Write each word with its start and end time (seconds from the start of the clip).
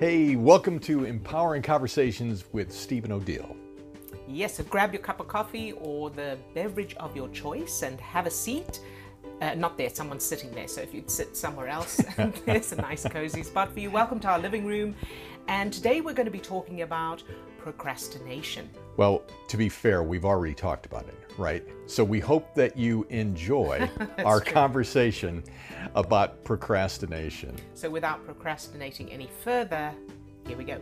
Hey, 0.00 0.34
welcome 0.34 0.78
to 0.78 1.04
Empowering 1.04 1.60
Conversations 1.60 2.46
with 2.52 2.72
Steve 2.72 3.04
and 3.04 3.12
Odille. 3.12 3.54
Yes, 4.26 4.56
so 4.56 4.64
grab 4.64 4.94
your 4.94 5.02
cup 5.02 5.20
of 5.20 5.28
coffee 5.28 5.72
or 5.72 6.08
the 6.08 6.38
beverage 6.54 6.94
of 6.94 7.14
your 7.14 7.28
choice 7.28 7.82
and 7.82 8.00
have 8.00 8.24
a 8.24 8.30
seat. 8.30 8.80
Uh, 9.42 9.52
not 9.56 9.76
there, 9.76 9.90
someone's 9.90 10.24
sitting 10.24 10.50
there. 10.52 10.68
So 10.68 10.80
if 10.80 10.94
you'd 10.94 11.10
sit 11.10 11.36
somewhere 11.36 11.68
else, 11.68 12.00
there's 12.46 12.72
a 12.72 12.76
nice 12.76 13.06
cozy 13.06 13.42
spot 13.42 13.74
for 13.74 13.80
you. 13.80 13.90
Welcome 13.90 14.20
to 14.20 14.28
our 14.28 14.38
living 14.38 14.64
room. 14.64 14.94
And 15.48 15.70
today 15.70 16.00
we're 16.00 16.14
going 16.14 16.24
to 16.24 16.32
be 16.32 16.40
talking 16.40 16.80
about 16.80 17.22
procrastination. 17.58 18.70
Well, 18.96 19.22
to 19.48 19.58
be 19.58 19.68
fair, 19.68 20.02
we've 20.02 20.24
already 20.24 20.54
talked 20.54 20.86
about 20.86 21.08
it, 21.08 21.19
right? 21.40 21.64
So 21.86 22.04
we 22.04 22.20
hope 22.20 22.54
that 22.54 22.76
you 22.76 23.06
enjoy 23.08 23.90
our 24.24 24.40
true. 24.40 24.52
conversation 24.52 25.42
about 25.94 26.44
procrastination. 26.44 27.56
So 27.74 27.88
without 27.88 28.24
procrastinating 28.24 29.10
any 29.10 29.28
further, 29.42 29.92
here 30.46 30.56
we 30.56 30.64
go. 30.64 30.78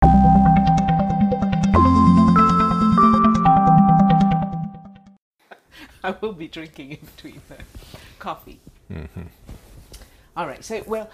I 6.04 6.14
will 6.20 6.32
be 6.32 6.48
drinking 6.48 6.92
in 6.92 6.98
between 6.98 7.40
the 7.48 7.56
coffee. 8.18 8.60
Mm-hmm. 8.92 9.22
All 10.36 10.46
right. 10.46 10.64
So, 10.64 10.82
well, 10.86 11.10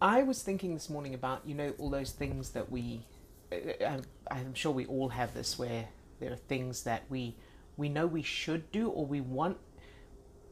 I 0.00 0.22
was 0.22 0.42
thinking 0.42 0.74
this 0.74 0.88
morning 0.88 1.14
about 1.14 1.42
you 1.44 1.54
know 1.54 1.74
all 1.78 1.90
those 1.90 2.12
things 2.12 2.50
that 2.50 2.70
we. 2.70 3.02
I'm, 3.52 4.02
I'm 4.30 4.54
sure 4.54 4.72
we 4.72 4.86
all 4.86 5.08
have 5.08 5.34
this 5.34 5.58
where 5.58 5.88
there 6.20 6.32
are 6.32 6.36
things 6.36 6.82
that 6.84 7.04
we 7.08 7.36
we 7.76 7.88
know 7.88 8.06
we 8.06 8.22
should 8.22 8.70
do 8.72 8.88
or 8.88 9.06
we 9.06 9.20
want 9.20 9.56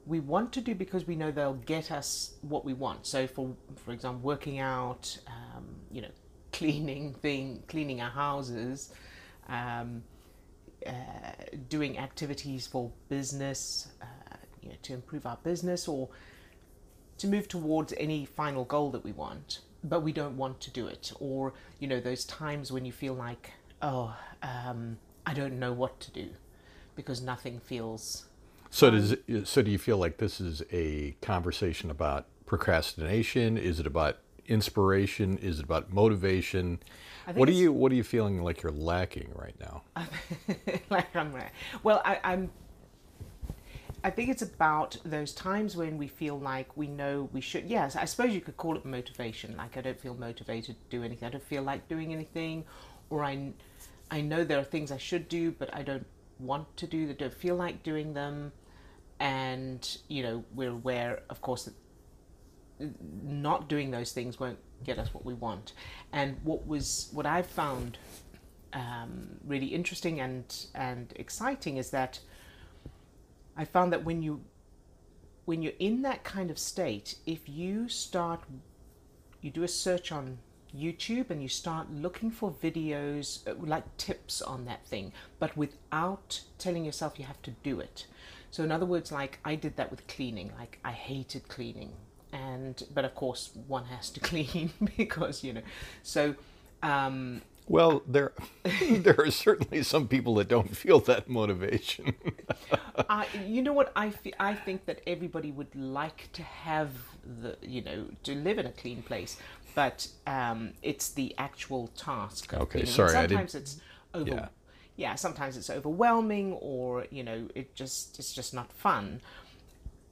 we 0.07 0.21
want 0.21 0.53
to 0.53 0.61
do 0.61 0.75
because 0.75 1.07
we 1.07 1.17
know 1.17 1.33
they'll 1.33 1.55
get 1.55 1.91
us 1.91 2.35
what 2.41 2.65
we 2.65 2.73
want. 2.73 3.07
So, 3.07 3.27
for 3.27 3.55
for 3.85 3.91
example, 3.93 4.21
working 4.21 4.61
out, 4.61 5.19
um, 5.27 5.67
you 5.91 6.03
know, 6.03 6.11
cleaning 6.53 7.15
thing, 7.15 7.63
cleaning 7.67 8.01
our 8.01 8.11
houses, 8.11 8.93
um, 9.49 10.03
uh, 10.87 10.93
doing 11.69 11.99
activities 11.99 12.67
for 12.67 12.93
business, 13.09 13.89
uh, 14.01 14.37
you 14.63 14.69
know, 14.69 14.77
to 14.83 14.95
improve 14.95 15.27
our 15.27 15.39
business 15.43 15.89
or 15.89 16.09
to 17.19 17.27
move 17.27 17.49
towards 17.49 17.93
any 17.97 18.25
final 18.25 18.65
goal 18.65 18.91
that 18.91 19.03
we 19.03 19.13
want, 19.13 19.61
but 19.89 20.01
we 20.01 20.13
don't 20.13 20.37
want 20.37 20.61
to 20.61 20.71
do 20.71 20.87
it. 20.87 21.13
Or 21.21 21.53
you 21.79 21.89
know, 21.89 22.01
those 22.01 22.25
times 22.25 22.73
when 22.73 22.85
you 22.85 22.93
feel 22.93 23.15
like, 23.15 23.53
oh, 23.83 24.17
um, 24.43 24.99
I 25.25 25.35
don't 25.35 25.59
know 25.59 25.73
what 25.73 26.01
to 26.01 26.11
do 26.11 26.29
because 26.95 27.21
nothing 27.21 27.61
feels 27.61 28.27
So 28.71 28.91
does 28.91 29.13
it, 29.13 29.47
so 29.47 29.63
do 29.63 29.71
you 29.71 29.79
feel 29.79 29.99
like 29.99 30.19
this 30.19 30.41
is 30.41 30.63
a 30.73 31.17
conversation 31.23 31.91
about 31.91 32.27
procrastination? 32.47 33.57
Is 33.59 33.81
it 33.81 33.87
about 33.87 34.19
inspiration? 34.47 35.39
Is 35.39 35.59
it 35.59 35.65
about 35.65 35.93
motivation? 35.93 36.79
What 37.35 37.49
are 37.49 37.53
you 37.53 37.73
what 37.73 37.91
are 37.91 37.95
you 37.97 38.05
feeling 38.05 38.43
like 38.43 38.63
you're 38.63 38.73
lacking 38.73 39.33
right 39.35 39.57
now? 39.61 39.83
like 40.91 41.15
I'm. 41.17 41.35
Well, 41.83 42.01
I, 42.05 42.21
I'm. 42.23 42.51
I 44.07 44.11
think 44.11 44.31
it's 44.31 44.43
about 44.43 44.97
those 45.05 45.33
times 45.33 45.77
when 45.77 45.99
we 45.99 46.07
feel 46.07 46.39
like 46.39 46.77
we 46.77 46.87
know 46.87 47.29
we 47.33 47.41
should. 47.41 47.65
Yes, 47.65 47.97
I 47.97 48.05
suppose 48.05 48.33
you 48.33 48.41
could 48.41 48.57
call 48.57 48.77
it 48.77 48.85
motivation. 48.85 49.57
Like 49.57 49.77
I 49.77 49.81
don't 49.81 50.01
feel 50.01 50.15
motivated 50.15 50.77
to 50.77 50.97
do 50.97 51.03
anything. 51.03 51.27
I 51.27 51.33
don't 51.33 51.43
feel 51.43 51.65
like 51.65 51.89
doing 51.89 52.13
anything, 52.13 52.65
or 53.11 53.25
I, 53.25 53.49
I 54.09 54.21
know 54.21 54.45
there 54.45 54.61
are 54.61 54.65
things 54.65 54.93
I 54.93 54.97
should 54.97 55.29
do, 55.29 55.51
but 55.51 55.75
I 55.75 55.83
don't 55.83 56.07
want 56.39 56.77
to 56.77 56.87
do. 56.87 57.09
That 57.09 57.19
don't 57.19 57.35
feel 57.35 57.57
like 57.57 57.83
doing 57.83 58.15
them, 58.15 58.53
and 59.19 59.99
you 60.07 60.23
know 60.23 60.45
we're 60.55 60.71
aware, 60.71 61.25
of 61.29 61.41
course, 61.41 61.65
that 61.65 61.75
not 63.25 63.69
doing 63.69 63.91
those 63.91 64.13
things 64.13 64.39
won't 64.39 64.61
get 64.85 65.01
us 65.01 65.13
what 65.13 65.25
we 65.25 65.35
want. 65.35 65.73
And 66.13 66.37
what 66.45 66.65
was 66.65 67.09
what 67.13 67.27
I've 67.27 67.49
found 67.49 67.99
um, 68.73 69.31
really 69.45 69.67
interesting 69.67 70.21
and 70.21 70.45
and 70.77 71.13
exciting 71.17 71.79
is 71.79 71.91
that 71.91 72.21
I 73.57 73.65
found 73.65 73.93
that 73.93 74.05
when 74.05 74.23
you 74.23 74.43
when 75.45 75.63
you're 75.63 75.73
in 75.79 76.03
that 76.03 76.25
kind 76.25 76.51
of 76.51 76.59
state, 76.59 77.17
if 77.25 77.49
you 77.49 77.89
start 77.89 78.41
you 79.41 79.51
do 79.51 79.63
a 79.63 79.69
search 79.69 80.11
on 80.11 80.39
YouTube 80.77 81.31
and 81.31 81.43
you 81.43 81.49
start 81.49 81.91
looking 81.93 82.31
for 82.31 82.51
videos 82.51 83.47
uh, 83.49 83.55
like 83.59 83.97
tips 83.97 84.43
on 84.43 84.65
that 84.67 84.85
thing, 84.87 85.13
but 85.39 85.57
without 85.57 86.41
telling 86.59 86.85
yourself 86.85 87.19
you 87.19 87.25
have 87.25 87.41
to 87.43 87.53
do 87.63 87.81
it. 87.81 88.07
So 88.51 88.65
in 88.65 88.73
other 88.73 88.87
words, 88.87 89.13
like 89.13 89.39
I 89.45 89.55
did 89.55 89.77
that 89.77 89.91
with 89.91 90.07
cleaning. 90.07 90.53
Like 90.59 90.79
I 90.85 90.93
hated 90.93 91.49
cleaning, 91.49 91.93
and 92.33 92.83
but 92.93 93.05
of 93.05 93.15
course 93.15 93.51
one 93.67 93.85
has 93.87 94.11
to 94.11 94.21
clean 94.31 94.73
because 94.97 95.45
you 95.45 95.53
know. 95.55 95.63
So 96.03 96.35
um, 96.83 97.43
Well, 97.69 98.03
there 98.07 98.33
there 98.91 99.17
are 99.19 99.31
certainly 99.31 99.83
some 99.83 100.07
people 100.09 100.35
that 100.37 100.49
don't 100.49 100.77
feel 100.77 101.01
that 101.01 101.29
motivation. 101.29 102.15
I, 103.09 103.27
you 103.47 103.63
know 103.63 103.73
what 103.73 103.93
I, 103.97 104.11
fe- 104.11 104.35
I 104.39 104.55
think 104.55 104.87
that 104.87 105.01
everybody 105.07 105.51
would 105.51 105.75
like 105.75 106.31
to 106.35 106.43
have 106.43 106.91
the 107.43 107.57
you 107.63 107.83
know 107.83 108.07
to 108.23 108.35
live 108.35 108.59
in 108.59 108.67
a 108.67 108.73
clean 108.73 109.03
place 109.03 109.37
but 109.75 110.09
um, 110.27 110.73
it's 110.83 111.11
the 111.11 111.35
actual 111.39 111.89
task 111.89 112.55
Okay, 112.55 112.67
cleaning. 112.71 112.91
Sorry, 112.91 113.11
sometimes 113.11 113.55
it's 113.55 113.81
over 114.15 114.31
Yeah. 114.31 114.49
yeah. 114.97 115.15
sometimes 115.17 115.57
it's 115.57 115.69
overwhelming 115.69 116.53
or 116.55 117.07
you 117.11 117.25
know 117.25 117.49
it 117.55 117.75
just 117.75 118.19
it's 118.19 118.33
just 118.33 118.55
not 118.55 118.73
fun 118.73 119.21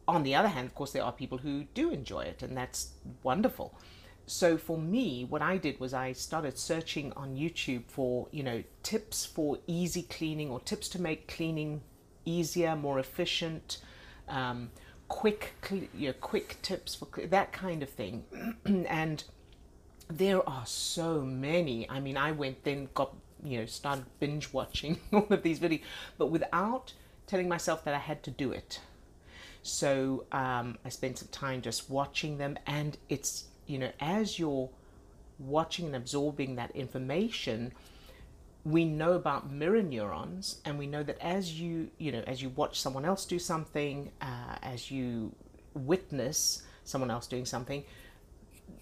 on 0.06 0.22
the 0.24 0.34
other 0.34 0.48
hand 0.48 0.66
of 0.66 0.74
course 0.74 0.90
there 0.92 1.02
are 1.04 1.12
people 1.12 1.38
who 1.38 1.64
do 1.72 1.90
enjoy 1.90 2.20
it 2.22 2.42
and 2.42 2.56
that's 2.56 2.88
wonderful 3.22 3.78
so 4.26 4.56
for 4.56 4.78
me 4.78 5.24
what 5.24 5.42
i 5.42 5.56
did 5.56 5.78
was 5.78 5.92
i 5.92 6.12
started 6.12 6.58
searching 6.58 7.12
on 7.12 7.36
youtube 7.36 7.82
for 7.88 8.26
you 8.30 8.42
know 8.42 8.62
tips 8.82 9.24
for 9.24 9.58
easy 9.66 10.02
cleaning 10.02 10.50
or 10.50 10.60
tips 10.60 10.88
to 10.88 11.00
make 11.00 11.28
cleaning 11.28 11.80
easier 12.24 12.74
more 12.74 12.98
efficient 12.98 13.78
um, 14.28 14.70
quick 15.08 15.52
you 15.70 16.08
know, 16.08 16.14
quick 16.14 16.56
tips 16.62 16.94
for 16.94 17.06
that 17.26 17.52
kind 17.52 17.82
of 17.82 17.90
thing 17.90 18.24
and 18.88 19.24
there 20.08 20.46
are 20.48 20.66
so 20.66 21.20
many. 21.22 21.88
I 21.88 22.00
mean, 22.00 22.16
I 22.16 22.32
went 22.32 22.64
then 22.64 22.88
got 22.94 23.14
you 23.42 23.58
know 23.58 23.66
started 23.66 24.06
binge 24.20 24.52
watching 24.52 25.00
all 25.12 25.26
of 25.30 25.42
these 25.42 25.58
videos, 25.58 25.82
but 26.18 26.26
without 26.26 26.92
telling 27.26 27.48
myself 27.48 27.84
that 27.84 27.94
I 27.94 27.98
had 27.98 28.22
to 28.24 28.30
do 28.30 28.52
it. 28.52 28.80
So 29.62 30.26
um, 30.30 30.76
I 30.84 30.90
spent 30.90 31.18
some 31.18 31.28
time 31.28 31.62
just 31.62 31.88
watching 31.88 32.36
them, 32.38 32.58
and 32.66 32.98
it's 33.08 33.44
you 33.66 33.78
know 33.78 33.90
as 34.00 34.38
you're 34.38 34.70
watching 35.38 35.86
and 35.86 35.96
absorbing 35.96 36.56
that 36.56 36.70
information, 36.76 37.72
we 38.64 38.84
know 38.84 39.12
about 39.12 39.50
mirror 39.50 39.82
neurons, 39.82 40.60
and 40.64 40.78
we 40.78 40.86
know 40.86 41.02
that 41.02 41.18
as 41.20 41.60
you 41.60 41.90
you 41.98 42.12
know 42.12 42.22
as 42.26 42.42
you 42.42 42.50
watch 42.50 42.80
someone 42.80 43.04
else 43.04 43.24
do 43.24 43.38
something, 43.38 44.10
uh, 44.20 44.56
as 44.62 44.90
you 44.90 45.34
witness 45.74 46.62
someone 46.84 47.10
else 47.10 47.26
doing 47.26 47.44
something, 47.44 47.84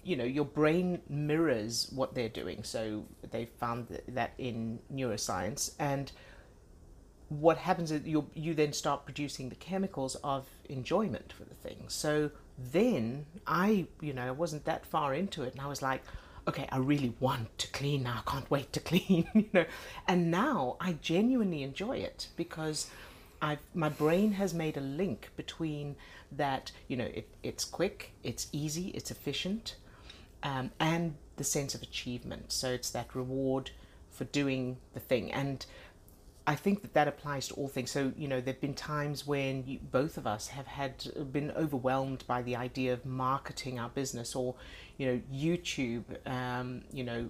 you 0.03 0.15
know 0.15 0.23
your 0.23 0.45
brain 0.45 1.01
mirrors 1.09 1.89
what 1.93 2.15
they're 2.15 2.29
doing. 2.29 2.63
So 2.63 3.05
they 3.31 3.45
found 3.45 3.87
that 4.07 4.33
in 4.37 4.79
neuroscience 4.93 5.71
and 5.79 6.11
what 7.29 7.57
happens 7.57 7.91
is 7.91 8.05
you 8.05 8.29
you 8.33 8.53
then 8.53 8.73
start 8.73 9.05
producing 9.05 9.49
the 9.49 9.55
chemicals 9.55 10.15
of 10.23 10.47
enjoyment 10.69 11.33
for 11.33 11.45
the 11.45 11.55
thing. 11.55 11.85
So 11.87 12.31
then 12.57 13.25
i 13.47 13.85
you 14.01 14.13
know 14.13 14.31
wasn't 14.33 14.63
that 14.65 14.85
far 14.85 15.13
into 15.13 15.43
it 15.43 15.53
and 15.53 15.61
i 15.61 15.67
was 15.67 15.81
like 15.81 16.03
okay 16.47 16.67
i 16.71 16.77
really 16.77 17.13
want 17.19 17.57
to 17.57 17.67
clean 17.69 18.03
now 18.03 18.21
i 18.25 18.31
can't 18.31 18.49
wait 18.51 18.71
to 18.73 18.79
clean 18.79 19.27
you 19.33 19.49
know 19.53 19.65
and 20.07 20.29
now 20.29 20.75
i 20.79 20.93
genuinely 21.01 21.63
enjoy 21.63 21.97
it 21.97 22.27
because 22.35 22.89
I've, 23.43 23.59
my 23.73 23.89
brain 23.89 24.31
has 24.33 24.53
made 24.53 24.77
a 24.77 24.81
link 24.81 25.29
between 25.35 25.97
that, 26.31 26.71
you 26.87 26.95
know, 26.95 27.09
it, 27.13 27.27
it's 27.43 27.65
quick, 27.65 28.13
it's 28.23 28.47
easy, 28.53 28.87
it's 28.95 29.11
efficient, 29.11 29.75
um, 30.43 30.71
and 30.79 31.15
the 31.35 31.43
sense 31.43 31.75
of 31.75 31.81
achievement. 31.81 32.53
So 32.53 32.69
it's 32.69 32.89
that 32.91 33.13
reward 33.13 33.71
for 34.11 34.23
doing 34.23 34.77
the 34.93 35.01
thing. 35.01 35.29
And 35.29 35.65
I 36.45 36.55
think 36.55 36.81
that 36.81 36.93
that 36.93 37.07
applies 37.07 37.47
to 37.47 37.53
all 37.53 37.69
things. 37.69 37.91
So, 37.91 38.11
you 38.17 38.27
know, 38.27 38.41
there 38.41 38.53
have 38.53 38.61
been 38.61 38.73
times 38.73 39.25
when 39.25 39.63
you, 39.65 39.79
both 39.79 40.17
of 40.17 40.27
us 40.27 40.47
have 40.47 40.67
had 40.67 41.31
been 41.31 41.51
overwhelmed 41.51 42.25
by 42.27 42.41
the 42.41 42.57
idea 42.57 42.91
of 42.91 43.05
marketing 43.05 43.79
our 43.79 43.89
business 43.89 44.35
or, 44.35 44.55
you 44.97 45.07
know, 45.07 45.21
YouTube, 45.33 46.03
um, 46.27 46.81
you 46.91 47.05
know, 47.05 47.29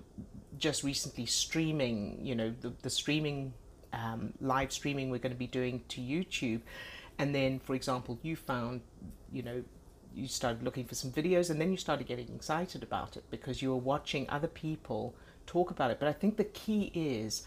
just 0.57 0.83
recently 0.83 1.27
streaming, 1.27 2.17
you 2.25 2.33
know, 2.33 2.53
the, 2.61 2.73
the 2.81 2.89
streaming 2.89 3.53
um, 3.93 4.33
live 4.41 4.71
streaming 4.71 5.11
we're 5.11 5.19
going 5.19 5.31
to 5.31 5.37
be 5.37 5.47
doing 5.47 5.83
to 5.89 6.01
YouTube. 6.01 6.61
And 7.19 7.35
then, 7.35 7.59
for 7.59 7.75
example, 7.75 8.17
you 8.23 8.35
found, 8.35 8.81
you 9.31 9.43
know, 9.43 9.63
you 10.15 10.27
started 10.27 10.63
looking 10.63 10.85
for 10.85 10.95
some 10.95 11.11
videos 11.11 11.51
and 11.51 11.61
then 11.61 11.71
you 11.71 11.77
started 11.77 12.07
getting 12.07 12.29
excited 12.33 12.81
about 12.81 13.15
it 13.17 13.23
because 13.29 13.61
you 13.61 13.69
were 13.69 13.77
watching 13.77 14.27
other 14.29 14.47
people 14.47 15.15
talk 15.45 15.69
about 15.69 15.91
it. 15.91 15.99
But 15.99 16.09
I 16.09 16.13
think 16.13 16.37
the 16.37 16.43
key 16.45 16.91
is 16.95 17.43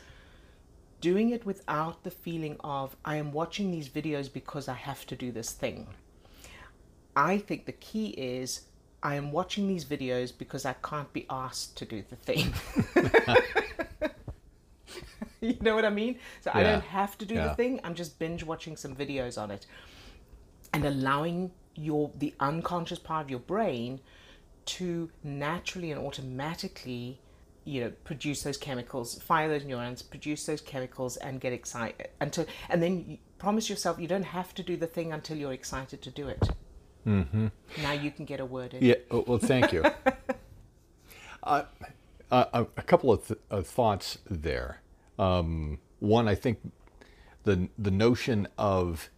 doing 1.01 1.31
it 1.31 1.45
without 1.47 2.03
the 2.03 2.11
feeling 2.11 2.57
of, 2.61 2.97
I 3.05 3.17
am 3.17 3.33
watching 3.33 3.71
these 3.71 3.89
videos 3.89 4.33
because 4.33 4.69
I 4.69 4.75
have 4.75 5.07
to 5.07 5.17
do 5.17 5.31
this 5.33 5.53
thing. 5.53 5.87
I 7.15 7.39
think 7.39 7.67
the 7.67 7.73
key 7.73 8.09
is 8.11 8.63
I 9.03 9.15
am 9.15 9.31
watching 9.33 9.69
these 9.69 9.85
videos 9.85 10.33
because 10.37 10.65
I 10.67 10.75
can't 10.75 11.13
be 11.13 11.27
asked 11.31 11.77
to 11.79 11.85
do 11.85 12.03
the 12.09 12.17
thing. 12.17 12.53
you 15.41 15.57
know 15.61 15.75
what 15.75 15.85
I 15.85 15.91
mean? 15.91 16.19
So 16.41 16.51
I 16.53 16.63
don't 16.63 16.83
have 16.83 17.17
to 17.19 17.27
do 17.27 17.35
Yeah. 17.35 17.49
the 17.49 17.55
thing. 17.55 17.81
I'm 17.85 17.95
just 17.95 18.19
binge 18.19 18.43
watching 18.45 18.77
some 18.77 18.95
videos 18.97 19.41
on 19.41 19.51
it 19.51 19.67
and 20.73 20.85
allowing 20.85 21.53
your 21.75 22.11
the 22.19 22.35
unconscious 22.41 22.99
part 22.99 23.25
of 23.25 23.31
your 23.31 23.39
brain 23.41 24.01
to 24.65 25.11
naturally 25.23 25.93
and 25.93 26.01
automatically 26.01 27.21
you 27.67 27.81
know 27.83 27.93
produce 28.05 28.43
those 28.43 28.57
chemicals 28.57 29.21
fire 29.23 29.49
those 29.49 29.65
neurons 29.65 30.01
produce 30.01 30.47
those 30.47 30.61
chemicals 30.61 31.17
and 31.19 31.41
get 31.41 31.53
excited 31.53 32.09
until 32.21 32.47
and 32.69 32.83
then 32.83 33.05
you 33.07 33.19
promise 33.39 33.69
yourself 33.69 33.99
you 33.99 34.09
don't 34.09 34.23
have 34.25 34.55
to 34.55 34.63
do 34.63 34.77
the 34.77 34.87
thing 34.87 35.13
until 35.13 35.37
you're 35.37 35.53
excited 35.53 36.01
to 36.01 36.11
do 36.11 36.29
it 36.29 36.49
mm-hmm. 37.07 37.49
now 37.83 37.93
you 37.93 38.11
can 38.11 38.25
get 38.25 38.41
a 38.41 38.45
word 38.45 38.73
in 38.73 38.85
Yeah. 38.85 38.95
Well, 39.11 39.39
thank 39.39 39.73
you. 39.73 39.85
uh, 41.43 41.65
uh, 42.31 42.45
a 42.53 42.83
couple 42.83 43.13
of 43.13 43.27
th- 43.27 43.41
uh, 43.51 43.63
thoughts 43.63 44.19
there. 44.29 44.81
Um, 45.19 45.79
one, 45.99 46.29
I 46.29 46.35
think 46.35 46.59
the 47.45 47.69
the 47.79 47.91
notion 47.91 48.49
of 48.59 49.11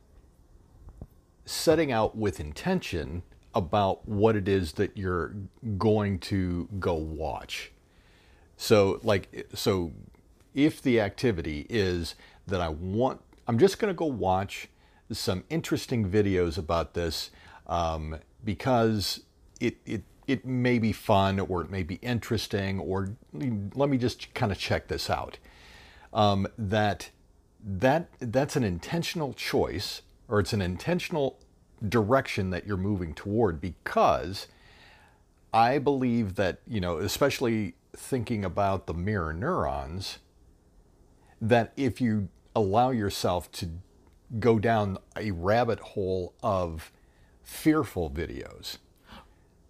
setting 1.45 1.91
out 1.91 2.17
with 2.17 2.41
intention 2.41 3.23
about 3.55 4.07
what 4.07 4.37
it 4.37 4.47
is 4.47 4.73
that 4.73 4.97
you're 4.97 5.35
going 5.79 6.19
to 6.19 6.69
go 6.79 6.95
watch. 6.95 7.73
So, 8.59 8.99
like, 9.05 9.49
so 9.55 9.93
if 10.53 10.83
the 10.83 11.01
activity 11.01 11.65
is 11.71 12.17
that 12.49 12.61
I 12.61 12.69
want, 12.69 13.21
I'm 13.47 13.57
just 13.57 13.79
going 13.79 13.89
to 13.89 13.97
go 13.97 14.05
watch 14.05 14.69
some 15.13 15.45
interesting 15.49 16.11
videos 16.11 16.59
about 16.59 16.93
this 16.93 17.31
um, 17.69 18.19
because 18.45 19.21
it, 19.61 19.77
it, 19.87 20.03
it 20.27 20.45
may 20.45 20.81
be 20.81 20.93
fun 20.93 21.39
or 21.39 21.63
it 21.63 21.71
may 21.71 21.85
be 21.85 21.95
interesting 21.97 22.81
or 22.81 23.15
let 23.33 23.89
me 23.89 23.97
just 23.97 24.35
kind 24.35 24.51
of 24.51 24.59
check 24.59 24.89
this 24.89 25.09
out. 25.09 25.39
Um, 26.13 26.49
that 26.59 27.11
that 27.65 28.09
that's 28.19 28.57
an 28.57 28.65
intentional 28.65 29.35
choice 29.35 30.03
or 30.27 30.41
it's 30.41 30.53
an 30.53 30.63
intentional 30.63 31.39
direction 31.89 32.51
that 32.51 32.67
you're 32.67 32.77
moving 32.77 33.15
toward 33.15 33.61
because 33.61 34.49
I 35.53 35.79
believe 35.79 36.35
that, 36.35 36.61
you 36.67 36.81
know, 36.81 36.99
especially 36.99 37.75
thinking 37.99 38.45
about 38.45 38.87
the 38.87 38.95
mirror 38.95 39.33
neurons, 39.33 40.19
that 41.41 41.73
if 41.77 42.01
you 42.01 42.29
allow 42.55 42.91
yourself 42.91 43.51
to 43.53 43.69
go 44.39 44.59
down 44.59 44.99
a 45.17 45.31
rabbit 45.33 45.81
hole 45.81 46.35
of 46.43 46.93
fearful 47.43 48.11
videos, 48.11 48.79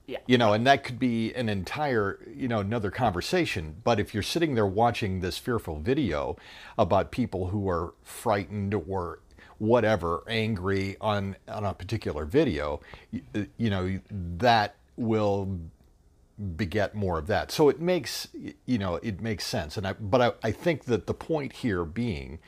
yeah 0.07 0.19
you 0.27 0.39
know, 0.39 0.53
and 0.53 0.67
that 0.67 0.85
could 0.85 0.99
be 0.99 1.35
an 1.35 1.49
entire, 1.49 2.19
you 2.35 2.49
know, 2.49 2.61
another 2.61 2.91
conversation. 2.91 3.77
But 3.85 4.01
if 4.01 4.15
you're 4.15 4.23
sitting 4.23 4.55
there 4.55 4.67
watching 4.67 5.21
this 5.21 5.37
fearful 5.37 5.81
video 5.81 6.37
about 6.79 7.11
people 7.11 7.49
who 7.49 7.69
are 7.69 7.95
frightened 8.03 8.75
or 8.75 9.21
whatever, 9.59 10.23
angry 10.29 10.97
on 11.01 11.37
on 11.47 11.65
a 11.65 11.75
particular 11.75 12.25
video, 12.25 12.81
you, 13.11 13.23
you 13.59 13.71
know, 13.71 14.01
that 14.11 14.77
will 14.97 15.59
beget 16.57 16.95
more 16.95 17.19
of 17.19 17.27
that. 17.27 17.51
So 17.51 17.69
it 17.69 17.81
makes, 17.81 18.29
you 18.65 18.79
know, 18.79 18.97
it 18.97 19.21
makes 19.21 19.45
sense. 19.45 19.77
And 19.77 19.87
I, 19.87 19.93
but 19.95 20.21
I, 20.21 20.49
I 20.49 20.53
think 20.53 20.85
that 20.85 21.07
the 21.07 21.15
point 21.15 21.53
here 21.53 21.85
being 21.85 22.39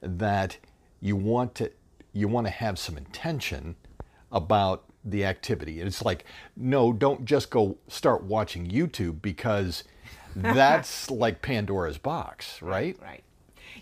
that 0.00 0.58
you 1.00 1.16
want 1.16 1.54
to, 1.56 1.70
you 2.12 2.28
want 2.28 2.46
to 2.46 2.50
have 2.50 2.78
some 2.78 2.96
intention 2.96 3.76
about 4.32 4.84
the 5.04 5.24
activity. 5.24 5.80
And 5.80 5.86
it's 5.86 6.04
like, 6.04 6.24
no, 6.56 6.92
don't 6.92 7.24
just 7.24 7.50
go 7.50 7.78
start 7.88 8.24
watching 8.24 8.66
YouTube 8.68 9.22
because 9.22 9.84
that's 10.36 11.10
like 11.10 11.40
Pandora's 11.40 11.98
box, 11.98 12.60
right? 12.60 12.98
Right. 13.00 13.22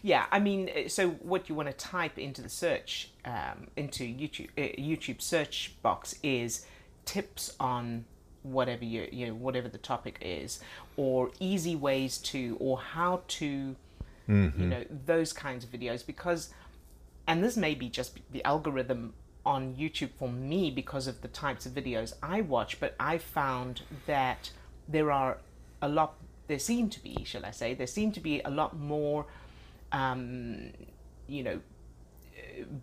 Yeah, 0.03 0.27
I 0.31 0.39
mean, 0.39 0.69
uh, 0.69 0.89
so 0.89 1.11
what 1.11 1.49
you 1.49 1.55
want 1.55 1.69
to 1.69 1.75
type 1.75 2.19
into 2.19 2.43
the 2.43 2.49
search, 2.51 3.11
um, 3.25 3.69
into 3.77 4.05
YouTube, 4.05 4.51
uh, 4.59 4.77
YouTube 4.79 5.23
search 5.23 5.75
box 5.83 6.17
is 6.23 6.67
tips 7.07 7.55
on 7.59 8.05
whatever 8.45 8.85
you, 8.85 9.09
you 9.11 9.27
know, 9.27 9.35
whatever 9.35 9.69
the 9.69 9.79
topic 9.79 10.19
is, 10.21 10.61
or 10.97 11.31
easy 11.41 11.75
ways 11.75 12.19
to, 12.19 12.57
or 12.61 12.79
how 12.79 13.23
to, 13.27 13.75
you 14.61 14.67
know, 14.67 14.85
those 15.07 15.33
kinds 15.33 15.65
of 15.65 15.71
videos. 15.71 16.07
Because, 16.07 16.55
and 17.27 17.43
this 17.43 17.57
may 17.57 17.75
be 17.75 17.89
just 17.89 18.19
the 18.31 18.45
algorithm 18.45 19.15
on 19.45 19.75
YouTube 19.75 20.11
for 20.19 20.29
me 20.29 20.71
because 20.71 21.07
of 21.07 21.21
the 21.21 21.29
types 21.29 21.67
of 21.67 21.73
videos 21.73 22.15
I 22.23 22.41
watch, 22.41 22.79
but 22.81 22.95
I 23.01 23.19
found 23.19 23.83
that 24.07 24.51
there 24.89 25.11
are 25.11 25.39
a 25.83 25.89
lot, 25.89 26.15
there 26.47 26.59
seem 26.59 26.89
to 26.91 27.03
be, 27.03 27.25
shall 27.25 27.45
I 27.45 27.51
say, 27.51 27.75
there 27.75 27.87
seem 27.87 28.13
to 28.13 28.21
be 28.21 28.41
a 28.45 28.51
lot 28.51 28.79
more 28.79 29.27
um, 29.95 30.73
you 31.27 31.43
know, 31.43 31.61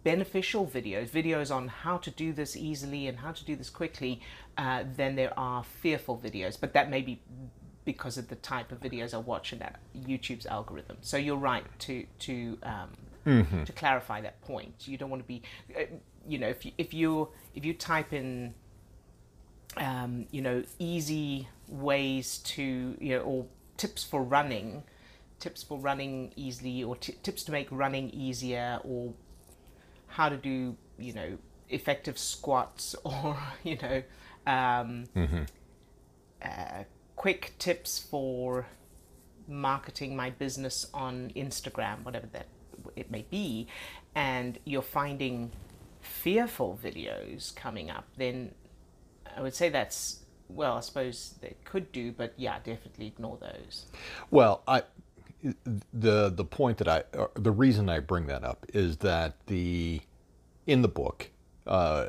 beneficial 0.03 0.65
videos, 0.68 1.09
videos 1.09 1.53
on 1.53 1.68
how 1.68 1.97
to 1.97 2.12
do 2.12 2.33
this 2.33 2.56
easily 2.56 3.07
and 3.07 3.19
how 3.19 3.31
to 3.31 3.45
do 3.45 3.56
this 3.56 3.69
quickly, 3.69 4.21
uh, 4.57 4.83
than 4.95 5.15
there 5.15 5.38
are 5.38 5.63
fearful 5.63 6.18
videos. 6.18 6.59
But 6.59 6.73
that 6.73 6.89
may 6.89 7.01
be 7.01 7.21
because 7.85 8.18
of 8.18 8.27
the 8.27 8.35
type 8.35 8.71
of 8.71 8.79
videos 8.79 9.13
I 9.13 9.18
watch 9.18 9.51
and 9.51 9.62
that 9.62 9.79
YouTube's 9.97 10.45
algorithm. 10.45 10.97
So 11.01 11.18
you're 11.18 11.35
right 11.35 11.65
to 11.79 12.06
to 12.19 12.57
um, 12.63 12.89
to 13.65 13.71
clarify 13.73 14.21
that 14.21 14.41
point. 14.41 14.88
You 14.88 14.97
don't 14.97 15.09
want 15.09 15.23
to 15.23 15.27
be, 15.27 15.41
uh, 15.77 15.83
you 16.27 16.38
know, 16.38 16.47
if 16.47 16.65
you 16.65 16.71
if 16.77 16.94
you 16.94 17.29
if 17.56 17.65
you 17.65 17.74
type 17.74 18.13
in 18.13 18.53
um, 19.77 20.25
you 20.31 20.41
know, 20.41 20.63
easy 20.79 21.47
ways 21.67 22.39
to, 22.39 22.95
you 23.00 23.17
know, 23.17 23.21
or 23.21 23.45
tips 23.77 24.03
for 24.03 24.21
running, 24.21 24.83
tips 25.39 25.63
for 25.63 25.77
running 25.77 26.33
easily, 26.35 26.83
or 26.83 26.95
t- 26.95 27.15
tips 27.24 27.44
to 27.44 27.51
make 27.51 27.67
running 27.71 28.09
easier, 28.09 28.79
or 28.83 29.13
how 30.12 30.30
to 30.30 30.38
do, 30.38 30.75
you 30.98 31.13
know, 31.13 31.38
effective 31.69 32.18
squats, 32.18 32.96
or, 33.04 33.38
you 33.63 33.78
know, 33.81 34.04
um, 34.48 35.06
uh, 36.42 36.84
quick 37.16 37.54
tips 37.60 38.00
for 38.00 38.68
marketing 39.48 40.16
my 40.16 40.30
business 40.30 40.88
on 40.94 41.31
Instagram, 41.36 42.04
whatever 42.04 42.28
that 42.28 42.48
it 42.96 43.12
may 43.12 43.25
be, 43.30 43.68
and 44.16 44.60
you're 44.66 44.81
finding 44.81 45.52
fearful 46.02 46.80
videos 46.84 47.56
coming 47.56 47.90
up, 47.90 48.06
then 48.18 48.51
I 49.36 49.41
would 49.41 49.53
say 49.53 49.70
that's 49.70 50.22
well, 50.50 50.75
I 50.75 50.82
suppose 50.82 51.36
they 51.41 51.56
could 51.63 51.91
do, 51.91 52.12
but 52.12 52.34
yeah, 52.36 52.58
definitely 52.58 53.08
ignore 53.08 53.38
those. 53.39 53.86
Well, 54.30 54.63
I 54.68 54.84
the 55.93 56.29
the 56.29 56.45
point 56.45 56.77
that 56.77 56.88
I 56.88 57.03
the 57.36 57.51
reason 57.51 57.89
I 57.89 58.00
bring 58.00 58.27
that 58.27 58.43
up 58.43 58.65
is 58.74 58.98
that 58.98 59.36
the 59.48 60.01
in 60.67 60.81
the 60.81 60.88
book 60.88 61.29
uh, 61.65 62.07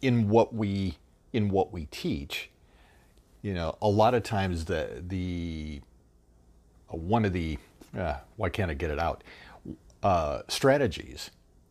in 0.00 0.28
what 0.28 0.54
we 0.54 0.98
in 1.32 1.48
what 1.48 1.72
we 1.72 1.86
teach, 1.86 2.50
you 3.40 3.54
know, 3.54 3.76
a 3.80 3.88
lot 3.88 4.14
of 4.14 4.22
times 4.22 4.66
the 4.66 5.02
the 5.06 5.80
uh, 6.92 6.96
one 6.96 7.24
of 7.24 7.32
the 7.32 7.58
uh, 7.98 8.16
why 8.36 8.48
can't 8.48 8.70
I 8.70 8.74
get 8.74 8.90
it 8.90 8.98
out 8.98 9.24
uh, 10.02 10.42
strategies, 10.48 11.30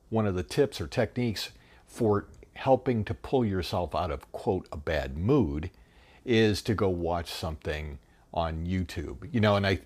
one 0.10 0.26
of 0.26 0.36
the 0.36 0.44
tips 0.44 0.80
or 0.80 0.88
techniques 0.88 1.52
for 1.86 2.28
helping 2.54 3.04
to 3.06 3.14
pull 3.14 3.44
yourself 3.46 3.96
out 3.96 4.12
of 4.12 4.32
quote 4.32 4.68
a 4.72 4.78
bad 4.78 5.18
mood 5.18 5.70
is 6.26 6.62
to 6.62 6.74
go 6.74 6.88
watch 6.90 7.30
something 7.30 8.00
on 8.34 8.66
YouTube. 8.66 9.28
You 9.32 9.42
know, 9.42 9.56
and 9.56 9.68
I 9.68 9.80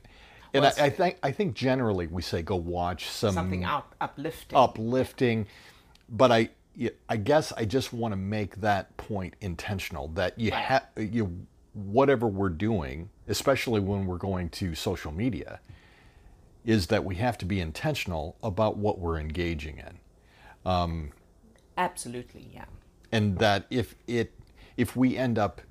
and 0.55 0.65
I, 0.65 0.85
I 0.85 0.89
think 0.89 1.17
I 1.23 1.31
think 1.31 1.55
generally 1.55 2.07
we 2.07 2.21
say 2.21 2.41
go 2.41 2.55
watch 2.55 3.07
some 3.09 3.33
Something 3.33 3.63
out 3.63 3.93
uplifting. 4.01 4.57
uplifting, 4.57 5.47
but 6.09 6.31
I 6.31 6.49
I 7.09 7.17
guess 7.17 7.51
I 7.53 7.65
just 7.65 7.93
want 7.93 8.11
to 8.11 8.17
make 8.17 8.57
that 8.61 8.95
point 8.97 9.35
intentional 9.41 10.07
that 10.09 10.37
you 10.39 10.51
Right. 10.51 10.63
have 10.63 10.85
you 10.97 11.45
whatever 11.73 12.27
we're 12.27 12.49
doing, 12.49 13.09
especially 13.27 13.79
when 13.81 14.05
we're 14.05 14.17
going 14.17 14.49
to 14.49 14.75
social 14.75 15.11
media, 15.11 15.59
is 16.65 16.87
that 16.87 17.03
we 17.03 17.15
have 17.15 17.37
to 17.39 17.45
be 17.45 17.59
intentional 17.59 18.37
about 18.41 18.77
what 18.77 18.97
we're 18.99 19.19
engaging 19.19 19.77
in. 19.77 19.99
Um, 20.69 21.11
Absolutely, 21.77 22.49
yeah. 22.53 22.65
and 23.11 23.37
that 23.39 23.65
if 23.69 23.95
it 24.07 24.33
if 24.77 24.95
we 24.95 25.17
end 25.17 25.37
up 25.37 25.61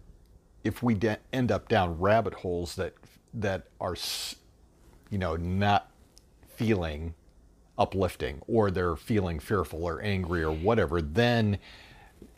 if 0.63 0.83
we 0.83 0.95
de- 0.95 1.19
end 1.33 1.51
up 1.53 1.69
down 1.69 1.99
rabbit 1.99 2.35
holes 2.35 2.77
that 2.77 2.95
that 3.35 3.67
are 3.81 3.93
s- 3.95 4.37
you 5.15 5.19
know 5.19 5.37
not 5.37 5.93
feeling 6.57 7.15
uplifting 7.79 8.43
or 8.49 8.73
they're 8.73 8.97
feeling 8.97 9.39
fearful 9.39 9.85
or 9.85 10.03
angry 10.03 10.43
or 10.43 10.51
whatever 10.51 11.01
then 11.01 11.57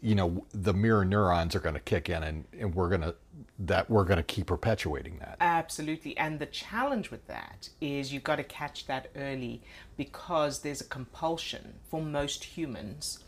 you 0.02 0.14
know 0.14 0.44
the 0.52 0.74
mirror 0.74 1.02
neurons 1.02 1.54
are 1.54 1.60
going 1.60 1.74
to 1.74 1.80
kick 1.80 2.10
in 2.10 2.22
and, 2.22 2.44
and 2.60 2.74
we're 2.74 2.90
going 2.90 3.00
to 3.00 3.14
that 3.58 3.88
we're 3.88 4.04
going 4.04 4.18
to 4.18 4.22
keep 4.22 4.46
perpetuating 4.46 5.18
that 5.20 5.38
Absolutely. 5.40 6.16
And 6.18 6.38
the 6.38 6.46
challenge 6.46 7.10
with 7.10 7.26
that 7.28 7.70
is 7.80 8.12
you've 8.12 8.24
got 8.24 8.36
to 8.36 8.44
catch 8.44 8.86
that 8.86 9.10
early 9.16 9.62
because 9.96 10.60
there's 10.60 10.82
a 10.82 10.84
compulsion 10.84 11.74
for 11.90 12.02
most 12.02 12.44
humans 12.44 13.24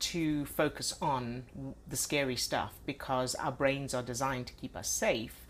to 0.00 0.44
focus 0.44 0.94
on 1.00 1.44
the 1.88 1.96
scary 1.96 2.36
stuff 2.36 2.72
because 2.84 3.34
our 3.36 3.52
brains 3.52 3.94
are 3.94 4.02
designed 4.02 4.48
to 4.48 4.52
keep 4.54 4.76
us 4.76 4.88
safe. 4.88 5.41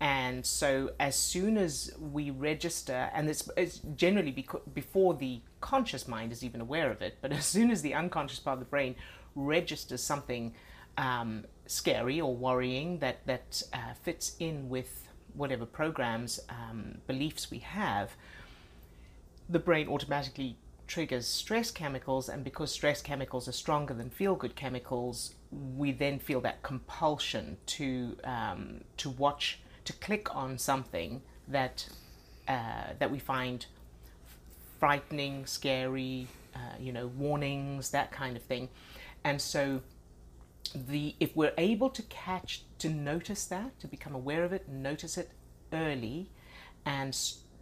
And 0.00 0.44
so, 0.44 0.90
as 0.98 1.16
soon 1.16 1.56
as 1.56 1.92
we 1.98 2.30
register, 2.30 3.10
and 3.14 3.28
it's, 3.28 3.48
it's 3.56 3.80
generally 3.96 4.46
before 4.74 5.14
the 5.14 5.40
conscious 5.60 6.06
mind 6.08 6.32
is 6.32 6.44
even 6.44 6.60
aware 6.60 6.90
of 6.90 7.00
it, 7.00 7.18
but 7.22 7.32
as 7.32 7.46
soon 7.46 7.70
as 7.70 7.80
the 7.82 7.94
unconscious 7.94 8.38
part 8.38 8.54
of 8.54 8.60
the 8.60 8.70
brain 8.70 8.96
registers 9.34 10.02
something 10.02 10.54
um, 10.98 11.44
scary 11.66 12.20
or 12.20 12.34
worrying 12.34 12.98
that 12.98 13.26
that 13.26 13.62
uh, 13.72 13.94
fits 14.02 14.36
in 14.38 14.68
with 14.68 15.08
whatever 15.34 15.66
programs, 15.66 16.40
um, 16.48 16.98
beliefs 17.06 17.50
we 17.50 17.58
have, 17.58 18.12
the 19.48 19.58
brain 19.58 19.88
automatically 19.88 20.56
triggers 20.86 21.26
stress 21.26 21.70
chemicals, 21.70 22.28
and 22.28 22.44
because 22.44 22.70
stress 22.70 23.00
chemicals 23.02 23.48
are 23.48 23.52
stronger 23.52 23.94
than 23.94 24.10
feel 24.10 24.34
good 24.34 24.54
chemicals, 24.54 25.34
we 25.76 25.92
then 25.92 26.18
feel 26.18 26.40
that 26.40 26.62
compulsion 26.62 27.56
to 27.66 28.16
um, 28.24 28.80
to 28.96 29.10
watch, 29.10 29.60
to 29.84 29.92
click 29.94 30.34
on 30.34 30.58
something 30.58 31.22
that 31.48 31.88
uh, 32.48 32.92
that 32.98 33.10
we 33.10 33.18
find 33.18 33.66
frightening, 34.78 35.46
scary, 35.46 36.26
uh, 36.54 36.58
you 36.78 36.92
know, 36.92 37.06
warnings, 37.06 37.90
that 37.90 38.12
kind 38.12 38.36
of 38.36 38.42
thing, 38.42 38.68
and 39.24 39.40
so 39.40 39.80
the 40.74 41.14
if 41.20 41.34
we're 41.36 41.54
able 41.56 41.90
to 41.90 42.02
catch 42.02 42.62
to 42.78 42.88
notice 42.88 43.46
that 43.46 43.78
to 43.80 43.86
become 43.86 44.14
aware 44.14 44.44
of 44.44 44.52
it 44.52 44.68
notice 44.68 45.16
it 45.16 45.30
early 45.72 46.28
and 46.84 47.16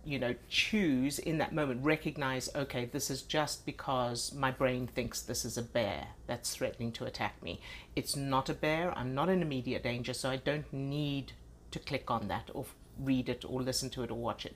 you 0.05 0.19
know 0.19 0.35
choose 0.49 1.19
in 1.19 1.39
that 1.39 1.53
moment 1.53 1.85
recognize 1.85 2.49
okay 2.55 2.87
this 2.87 3.11
is 3.11 3.23
just 3.23 3.65
because 3.67 4.33
my 4.35 4.51
brain 4.51 4.87
thinks 4.87 5.23
this 5.23 5.45
is 5.45 5.57
a 5.57 5.63
bear 5.63 6.07
that's 6.27 6.55
threatening 6.55 6.91
to 6.93 7.05
attack 7.05 7.41
me. 7.43 7.61
It's 7.95 8.17
not 8.17 8.49
a 8.49 8.55
bear. 8.55 8.97
I'm 8.97 9.15
not 9.15 9.29
in 9.29 9.43
immediate 9.43 9.83
danger 9.83 10.15
so 10.15 10.31
i 10.31 10.37
don't 10.37 10.73
need 10.73 11.33
to 11.73 11.79
click 11.79 12.11
on 12.11 12.29
that 12.29 12.51
or 12.55 12.65
read 12.99 13.29
it 13.29 13.45
or 13.47 13.63
listen 13.63 13.91
to 13.91 14.03
it 14.03 14.11
or 14.11 14.19
watch 14.19 14.47
it 14.47 14.55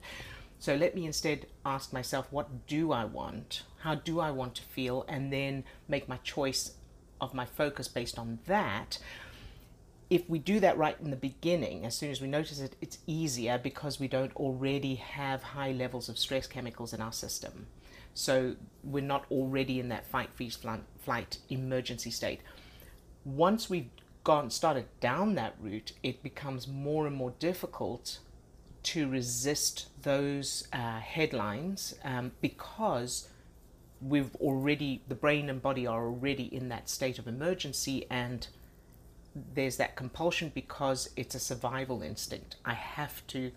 so 0.59 0.75
let 0.75 0.95
me 0.95 1.05
instead 1.05 1.45
ask 1.65 1.91
myself 1.91 2.27
what 2.31 2.67
do 2.67 2.91
i 2.91 3.03
want 3.03 3.63
how 3.79 3.95
do 3.95 4.19
i 4.19 4.31
want 4.31 4.55
to 4.55 4.63
feel 4.63 5.05
and 5.07 5.31
then 5.31 5.63
make 5.87 6.07
my 6.07 6.17
choice 6.17 6.71
of 7.19 7.33
my 7.33 7.45
focus 7.45 7.87
based 7.87 8.17
on 8.17 8.39
that, 8.47 8.99
if 10.09 10.29
we 10.29 10.39
do 10.39 10.59
that 10.59 10.77
right 10.77 10.97
in 11.01 11.09
the 11.09 11.17
beginning, 11.17 11.85
as 11.85 11.95
soon 11.95 12.11
as 12.11 12.21
we 12.21 12.27
notice 12.27 12.59
it, 12.59 12.75
it's 12.79 12.99
easier 13.07 13.57
because 13.57 13.99
we 13.99 14.07
don't 14.07 14.35
already 14.35 14.95
have 14.95 15.43
high 15.43 15.71
levels 15.71 16.07
of 16.07 16.17
stress 16.17 16.47
chemicals 16.47 16.93
in 16.93 17.01
our 17.01 17.11
system. 17.11 17.67
So 18.13 18.55
we're 18.83 19.03
not 19.03 19.25
already 19.29 19.79
in 19.79 19.89
that 19.89 20.07
fight, 20.07 20.29
freeze, 20.33 20.57
flight 20.99 21.37
emergency 21.49 22.11
state. 22.11 22.41
Once 23.25 23.69
we've 23.69 23.89
gone 24.27 24.49
started 24.49 24.83
down 24.99 25.35
that 25.35 25.55
route, 25.57 25.93
it 26.03 26.21
becomes 26.21 26.67
more 26.67 27.07
and 27.07 27.15
more 27.15 27.31
difficult 27.39 28.19
to 28.83 29.07
resist 29.07 29.87
those 30.03 30.67
uh, 30.73 30.99
headlines 30.99 31.95
um, 32.03 32.33
because 32.41 33.29
we've 34.01 34.35
already 34.35 35.01
the 35.07 35.15
brain 35.15 35.49
and 35.49 35.61
body 35.61 35.87
are 35.87 36.05
already 36.07 36.53
in 36.53 36.67
that 36.67 36.89
state 36.89 37.17
of 37.17 37.25
emergency 37.25 38.05
and 38.09 38.49
there's 39.53 39.77
that 39.77 39.95
compulsion 39.95 40.51
because 40.53 41.09
it's 41.15 41.33
a 41.33 41.39
survival 41.39 42.01
instinct. 42.01 42.57
I 42.65 42.73
have 42.73 43.25
to 43.27 43.51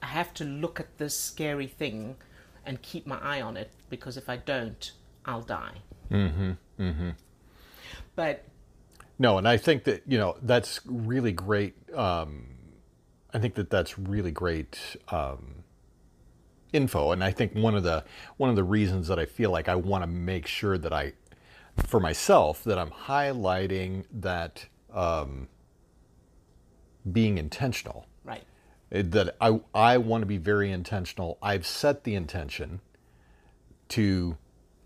i 0.00 0.06
have 0.06 0.32
to 0.32 0.44
look 0.44 0.78
at 0.78 0.98
this 0.98 1.18
scary 1.18 1.66
thing 1.66 2.14
and 2.64 2.80
keep 2.80 3.04
my 3.08 3.18
eye 3.20 3.40
on 3.40 3.56
it 3.56 3.72
because 3.90 4.16
if 4.16 4.28
i 4.28 4.36
don't 4.36 4.92
i'll 5.26 5.42
die. 5.42 5.78
Mm-hmm 6.12 6.52
mm-hmm. 6.78 7.10
But 8.14 8.44
no 9.18 9.38
and 9.38 9.48
i 9.48 9.56
think 9.56 9.84
that 9.84 10.02
you 10.06 10.18
know 10.18 10.36
that's 10.42 10.80
really 10.86 11.32
great 11.32 11.74
um 11.94 12.46
i 13.32 13.38
think 13.38 13.54
that 13.54 13.70
that's 13.70 13.98
really 13.98 14.30
great 14.30 14.96
um 15.08 15.54
info. 16.70 17.12
And 17.12 17.24
i 17.24 17.30
think 17.30 17.54
one 17.54 17.74
of 17.74 17.82
the 17.82 18.04
one 18.36 18.50
of 18.50 18.56
the 18.56 18.64
reasons 18.64 19.08
that 19.08 19.18
i 19.18 19.24
feel 19.24 19.50
like 19.50 19.68
i 19.68 19.74
want 19.74 20.02
to 20.02 20.06
make 20.06 20.46
sure 20.46 20.76
that 20.76 20.92
i 20.92 21.14
for 21.86 21.98
myself 21.98 22.62
that 22.64 22.78
i'm 22.78 22.90
highlighting 22.90 24.04
that 24.12 24.66
um, 24.92 25.48
being 27.10 27.38
intentional. 27.38 28.06
Right. 28.24 28.44
That 28.90 29.36
i 29.40 29.60
i 29.74 29.98
want 29.98 30.22
to 30.22 30.26
be 30.26 30.38
very 30.38 30.70
intentional. 30.70 31.38
I've 31.42 31.66
set 31.66 32.04
the 32.04 32.14
intention 32.14 32.80
to 33.90 34.36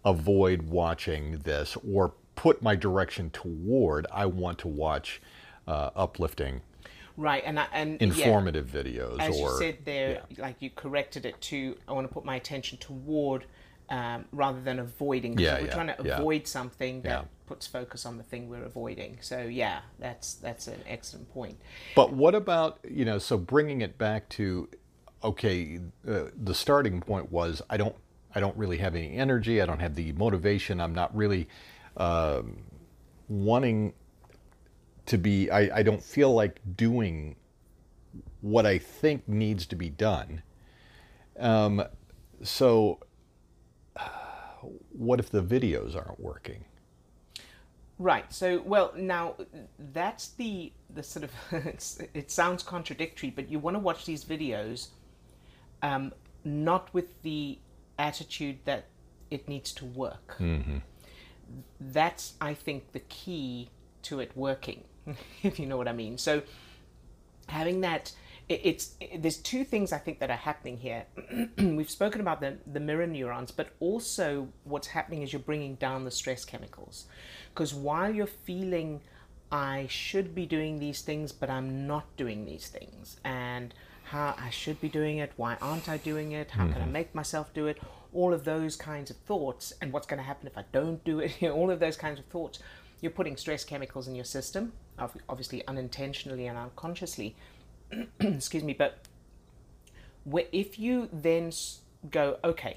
avoid 0.05 0.63
watching 0.63 1.39
this 1.39 1.77
or 1.89 2.15
put 2.35 2.63
my 2.63 2.75
direction 2.75 3.31
toward 3.31 4.07
i 4.13 4.27
want 4.27 4.59
to 4.59 4.69
watch 4.69 5.21
uh, 5.67 5.91
uplifting 5.95 6.61
Right, 7.17 7.43
and 7.45 7.61
I, 7.61 7.67
and 7.73 8.01
informative 8.01 8.75
yeah, 8.75 8.83
videos. 8.83 9.21
As 9.21 9.39
or, 9.39 9.51
you 9.51 9.59
said 9.59 9.79
there, 9.85 10.23
yeah. 10.31 10.43
like 10.43 10.57
you 10.61 10.71
corrected 10.71 11.27
it 11.27 11.39
to, 11.43 11.77
I 11.87 11.93
want 11.93 12.09
to 12.09 12.13
put 12.13 12.25
my 12.25 12.37
attention 12.37 12.79
toward 12.79 13.45
um, 13.91 14.25
rather 14.33 14.61
than 14.61 14.79
avoiding. 14.79 15.39
Yeah, 15.39 15.61
we're 15.61 15.71
trying 15.71 15.89
to 15.89 16.15
avoid 16.15 16.47
something 16.47 17.03
that 17.03 17.27
puts 17.47 17.67
focus 17.67 18.07
on 18.07 18.17
the 18.17 18.23
thing 18.23 18.49
we're 18.49 18.65
avoiding. 18.65 19.19
So 19.21 19.43
yeah, 19.43 19.81
that's 19.99 20.35
that's 20.35 20.67
an 20.67 20.81
excellent 20.87 21.31
point. 21.33 21.61
But 21.95 22.13
what 22.13 22.35
about 22.35 22.79
you 22.89 23.05
know? 23.05 23.19
So 23.19 23.37
bringing 23.37 23.83
it 23.83 23.99
back 23.99 24.29
to, 24.31 24.69
okay, 25.23 25.81
uh, 26.09 26.25
the 26.43 26.55
starting 26.55 27.01
point 27.01 27.31
was 27.31 27.61
I 27.69 27.77
don't 27.77 27.97
I 28.35 28.41
don't 28.41 28.57
really 28.57 28.79
have 28.79 28.95
any 28.95 29.15
energy. 29.15 29.61
I 29.61 29.67
don't 29.67 29.81
have 29.81 29.95
the 29.95 30.13
motivation. 30.13 30.81
I'm 30.81 30.95
not 30.95 31.15
really 31.15 31.49
um, 31.97 32.63
wanting 33.29 33.95
to 35.07 35.19
be 35.19 35.51
I, 35.51 35.79
I 35.79 35.83
don't 35.83 36.03
feel 36.03 36.33
like 36.33 36.61
doing 36.77 37.37
what 38.41 38.67
I 38.67 38.79
think 38.79 39.29
needs 39.29 39.67
to 39.67 39.77
be 39.77 39.89
done. 39.89 40.43
Um, 41.39 41.85
so 42.43 43.01
what 44.93 45.21
if 45.21 45.31
the 45.31 45.43
videos 45.43 45.97
aren't 45.97 46.21
working? 46.21 46.65
Right. 47.99 48.33
So, 48.33 48.63
well, 48.63 48.93
now 48.97 49.37
that's 49.79 50.29
the 50.31 50.73
the 50.93 51.03
sort 51.03 51.25
of 51.25 51.31
it 52.15 52.31
sounds 52.31 52.63
contradictory, 52.63 53.31
but 53.31 53.49
you 53.49 53.59
want 53.59 53.77
to 53.77 53.79
watch 53.79 54.05
these 54.05 54.25
videos, 54.25 54.89
um, 55.83 56.13
not 56.45 56.93
with 56.93 57.23
the 57.23 57.59
attitude 57.99 58.59
that 58.65 58.87
it 59.31 59.49
needs 59.49 59.73
to 59.75 59.85
work. 59.85 60.37
Mm-hmm. 60.41 60.79
That's, 61.81 62.35
I 62.41 62.55
think, 62.55 62.93
the 62.93 63.01
key 63.01 63.71
to 64.03 64.21
it 64.21 64.33
working. 64.37 64.85
if 65.43 65.59
you 65.59 65.67
know 65.67 65.77
what 65.77 65.89
I 65.89 65.93
mean. 65.93 66.19
So 66.19 66.43
having 67.49 67.81
that 67.83 68.13
it, 68.49 68.61
it's 68.65 68.95
it, 69.01 69.23
there's 69.23 69.39
two 69.39 69.65
things 69.65 69.93
I 69.93 69.99
think 69.99 70.19
that 70.21 70.31
are 70.31 70.37
happening 70.37 70.77
here. 70.79 71.05
We've 71.59 71.91
spoken 71.91 72.21
about 72.21 72.41
the 72.41 72.59
the 72.71 72.81
mirror 72.81 73.07
neurons, 73.07 73.51
but 73.51 73.71
also 73.81 74.49
what's 74.65 74.89
happening 74.89 75.23
is 75.23 75.33
you're 75.33 75.41
bringing 75.41 75.77
down 75.77 76.05
the 76.05 76.11
stress 76.11 76.45
chemicals, 76.45 77.07
because 77.55 77.75
while 77.75 78.15
you're 78.15 78.27
feeling 78.27 79.01
I 79.51 79.87
should 79.89 80.35
be 80.35 80.47
doing 80.47 80.79
these 80.79 81.03
things, 81.03 81.31
but 81.33 81.51
I'm 81.51 81.87
not 81.87 82.17
doing 82.17 82.47
these 82.47 82.69
things, 82.69 83.19
and 83.25 83.75
how 84.13 84.35
I 84.39 84.51
should 84.51 84.79
be 84.79 84.91
doing 84.91 85.19
it, 85.19 85.33
why 85.37 85.57
aren't 85.63 85.89
I 85.89 85.97
doing 85.97 86.33
it, 86.33 86.51
how 86.51 86.65
mm-hmm. 86.65 86.75
can 86.75 86.83
I 86.83 86.85
mm-hmm. 86.85 86.93
make 86.93 87.15
myself 87.15 87.53
do 87.55 87.67
it, 87.67 87.79
all 88.13 88.35
of 88.35 88.45
those 88.45 88.77
kinds 88.77 89.11
of 89.11 89.17
thoughts, 89.17 89.73
and 89.81 89.91
what's 89.91 90.07
going 90.07 90.19
to 90.19 90.25
happen 90.25 90.47
if 90.47 90.59
I 90.59 90.65
don't 90.71 91.03
do 91.03 91.21
it, 91.21 91.43
all 91.51 91.71
of 91.71 91.81
those 91.81 91.97
kinds 91.97 92.19
of 92.19 92.27
thoughts, 92.27 92.59
you're 93.01 93.11
putting 93.11 93.39
stress 93.39 93.65
chemicals 93.65 94.07
in 94.07 94.15
your 94.15 94.27
system, 94.27 94.75
obviously 95.29 95.67
unintentionally 95.67 96.47
and 96.47 96.59
unconsciously. 96.59 97.35
Excuse 98.21 98.63
me, 98.63 98.75
but 98.75 98.99
if 100.53 100.79
you 100.79 101.09
then 101.11 101.51
go, 102.11 102.39
okay, 102.45 102.77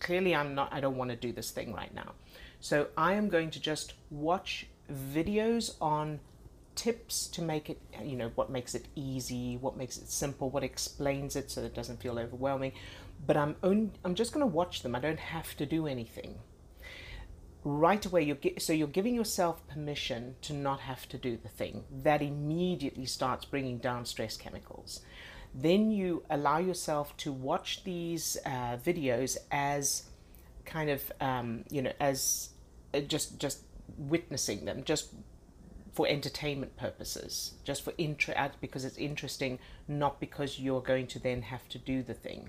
clearly 0.00 0.34
I'm 0.34 0.56
not, 0.56 0.72
I 0.72 0.80
don't 0.80 0.96
want 0.96 1.10
to 1.10 1.16
do 1.16 1.32
this 1.32 1.52
thing 1.52 1.72
right 1.72 1.94
now. 1.94 2.12
So 2.58 2.88
I 2.96 3.14
am 3.14 3.28
going 3.28 3.50
to 3.52 3.60
just 3.60 3.94
watch 4.10 4.66
videos 4.92 5.74
on 5.80 6.18
tips 6.76 7.26
to 7.28 7.42
make 7.42 7.68
it, 7.70 7.80
you 8.02 8.16
know, 8.16 8.30
what 8.34 8.50
makes 8.50 8.74
it 8.74 8.86
easy, 8.94 9.56
what 9.56 9.76
makes 9.76 9.96
it 9.96 10.08
simple, 10.08 10.50
what 10.50 10.62
explains 10.62 11.34
it 11.34 11.50
so 11.50 11.62
it 11.62 11.74
doesn't 11.74 12.00
feel 12.00 12.18
overwhelming. 12.18 12.72
But 13.26 13.36
I'm 13.36 13.56
only, 13.62 13.90
I'm 14.04 14.14
just 14.14 14.32
going 14.32 14.42
to 14.42 14.46
watch 14.46 14.82
them. 14.82 14.94
I 14.94 15.00
don't 15.00 15.18
have 15.18 15.56
to 15.56 15.66
do 15.66 15.86
anything 15.86 16.38
right 17.68 18.06
away 18.06 18.22
you're 18.22 18.38
so 18.58 18.72
you're 18.72 18.86
giving 18.86 19.12
yourself 19.12 19.66
permission 19.66 20.36
to 20.40 20.52
not 20.52 20.78
have 20.78 21.08
to 21.08 21.18
do 21.18 21.36
the 21.42 21.48
thing 21.48 21.82
that 21.90 22.22
immediately 22.22 23.04
starts 23.04 23.44
bringing 23.44 23.76
down 23.78 24.04
stress 24.04 24.36
chemicals 24.36 25.00
then 25.52 25.90
you 25.90 26.22
allow 26.30 26.58
yourself 26.58 27.16
to 27.16 27.32
watch 27.32 27.82
these 27.82 28.36
uh, 28.46 28.76
videos 28.76 29.36
as 29.50 30.04
kind 30.64 30.90
of 30.90 31.10
um, 31.20 31.64
you 31.68 31.82
know 31.82 31.92
as 31.98 32.50
uh, 32.94 33.00
just 33.00 33.40
just 33.40 33.62
witnessing 33.98 34.64
them 34.64 34.84
just 34.84 35.08
for 35.96 36.06
entertainment 36.06 36.76
purposes 36.76 37.54
just 37.64 37.82
for 37.82 37.92
interest 37.96 38.60
because 38.60 38.84
it's 38.84 38.98
interesting 38.98 39.58
not 39.88 40.20
because 40.20 40.60
you're 40.60 40.82
going 40.82 41.06
to 41.06 41.18
then 41.18 41.42
have 41.42 41.68
to 41.68 41.78
do 41.78 42.02
the 42.02 42.14
thing 42.14 42.48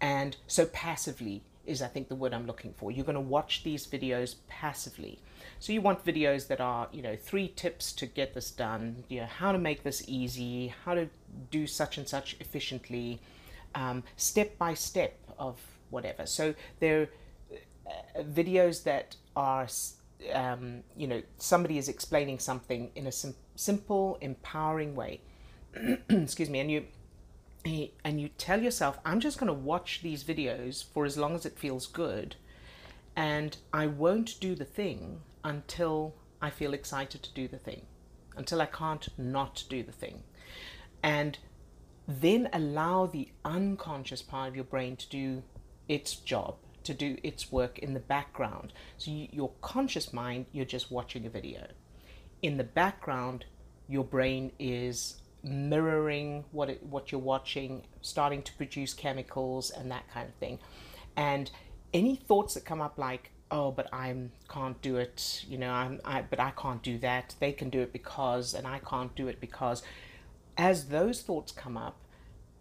and 0.00 0.36
so 0.46 0.66
passively 0.66 1.42
is 1.68 1.82
I 1.82 1.86
think 1.86 2.08
the 2.08 2.14
word 2.14 2.32
I'm 2.32 2.46
looking 2.46 2.72
for. 2.72 2.90
You're 2.90 3.04
going 3.04 3.14
to 3.14 3.20
watch 3.20 3.62
these 3.62 3.86
videos 3.86 4.36
passively. 4.48 5.20
So 5.60 5.72
you 5.72 5.80
want 5.82 6.04
videos 6.04 6.48
that 6.48 6.60
are, 6.60 6.88
you 6.92 7.02
know, 7.02 7.14
three 7.14 7.48
tips 7.48 7.92
to 7.92 8.06
get 8.06 8.34
this 8.34 8.50
done, 8.50 9.04
you 9.08 9.20
know, 9.20 9.26
how 9.26 9.52
to 9.52 9.58
make 9.58 9.82
this 9.82 10.02
easy, 10.08 10.72
how 10.84 10.94
to 10.94 11.08
do 11.50 11.66
such 11.66 11.98
and 11.98 12.08
such 12.08 12.36
efficiently, 12.40 13.20
um, 13.74 14.02
step 14.16 14.56
by 14.56 14.74
step 14.74 15.18
of 15.38 15.60
whatever. 15.90 16.24
So 16.26 16.54
they're 16.80 17.08
uh, 17.86 18.22
videos 18.22 18.84
that 18.84 19.16
are, 19.36 19.68
um, 20.32 20.82
you 20.96 21.06
know, 21.06 21.22
somebody 21.36 21.78
is 21.78 21.88
explaining 21.88 22.38
something 22.38 22.90
in 22.94 23.06
a 23.06 23.12
sim- 23.12 23.34
simple, 23.56 24.18
empowering 24.20 24.94
way. 24.94 25.20
Excuse 26.08 26.50
me, 26.50 26.60
and 26.60 26.70
you 26.70 26.84
and 28.04 28.20
you 28.20 28.28
tell 28.38 28.62
yourself, 28.62 28.98
I'm 29.04 29.20
just 29.20 29.38
going 29.38 29.48
to 29.48 29.52
watch 29.52 30.00
these 30.02 30.24
videos 30.24 30.84
for 30.84 31.04
as 31.04 31.18
long 31.18 31.34
as 31.34 31.44
it 31.44 31.58
feels 31.58 31.86
good, 31.86 32.36
and 33.16 33.56
I 33.72 33.86
won't 33.86 34.40
do 34.40 34.54
the 34.54 34.64
thing 34.64 35.20
until 35.44 36.14
I 36.40 36.50
feel 36.50 36.72
excited 36.72 37.22
to 37.22 37.34
do 37.34 37.48
the 37.48 37.58
thing, 37.58 37.82
until 38.36 38.60
I 38.60 38.66
can't 38.66 39.08
not 39.18 39.64
do 39.68 39.82
the 39.82 39.92
thing. 39.92 40.22
And 41.02 41.38
then 42.06 42.48
allow 42.52 43.06
the 43.06 43.28
unconscious 43.44 44.22
part 44.22 44.48
of 44.48 44.54
your 44.54 44.64
brain 44.64 44.96
to 44.96 45.08
do 45.08 45.42
its 45.88 46.16
job, 46.16 46.56
to 46.88 46.94
do 46.94 47.16
its 47.22 47.52
work 47.52 47.78
in 47.78 47.94
the 47.94 48.00
background. 48.00 48.72
So, 48.96 49.10
you, 49.10 49.28
your 49.30 49.52
conscious 49.60 50.12
mind, 50.12 50.46
you're 50.52 50.64
just 50.64 50.90
watching 50.90 51.24
a 51.26 51.30
video. 51.30 51.66
In 52.42 52.56
the 52.56 52.64
background, 52.64 53.44
your 53.88 54.04
brain 54.04 54.52
is 54.58 55.20
mirroring 55.42 56.44
what 56.50 56.68
it, 56.68 56.82
what 56.82 57.12
you're 57.12 57.20
watching, 57.20 57.82
starting 58.00 58.42
to 58.42 58.52
produce 58.54 58.92
chemicals 58.94 59.70
and 59.70 59.90
that 59.90 60.10
kind 60.12 60.28
of 60.28 60.34
thing. 60.34 60.58
And 61.16 61.50
any 61.92 62.16
thoughts 62.16 62.54
that 62.54 62.64
come 62.64 62.80
up 62.80 62.98
like, 62.98 63.30
oh, 63.50 63.70
but 63.70 63.88
I 63.92 64.14
can't 64.48 64.80
do 64.82 64.96
it, 64.96 65.44
you 65.48 65.58
know, 65.58 65.70
I'm, 65.70 66.00
I, 66.04 66.22
but 66.22 66.40
I 66.40 66.50
can't 66.50 66.82
do 66.82 66.98
that. 66.98 67.34
They 67.38 67.52
can 67.52 67.70
do 67.70 67.80
it 67.80 67.92
because, 67.92 68.54
and 68.54 68.66
I 68.66 68.80
can't 68.80 69.14
do 69.14 69.28
it 69.28 69.40
because. 69.40 69.82
As 70.56 70.86
those 70.86 71.22
thoughts 71.22 71.52
come 71.52 71.76
up, 71.76 71.96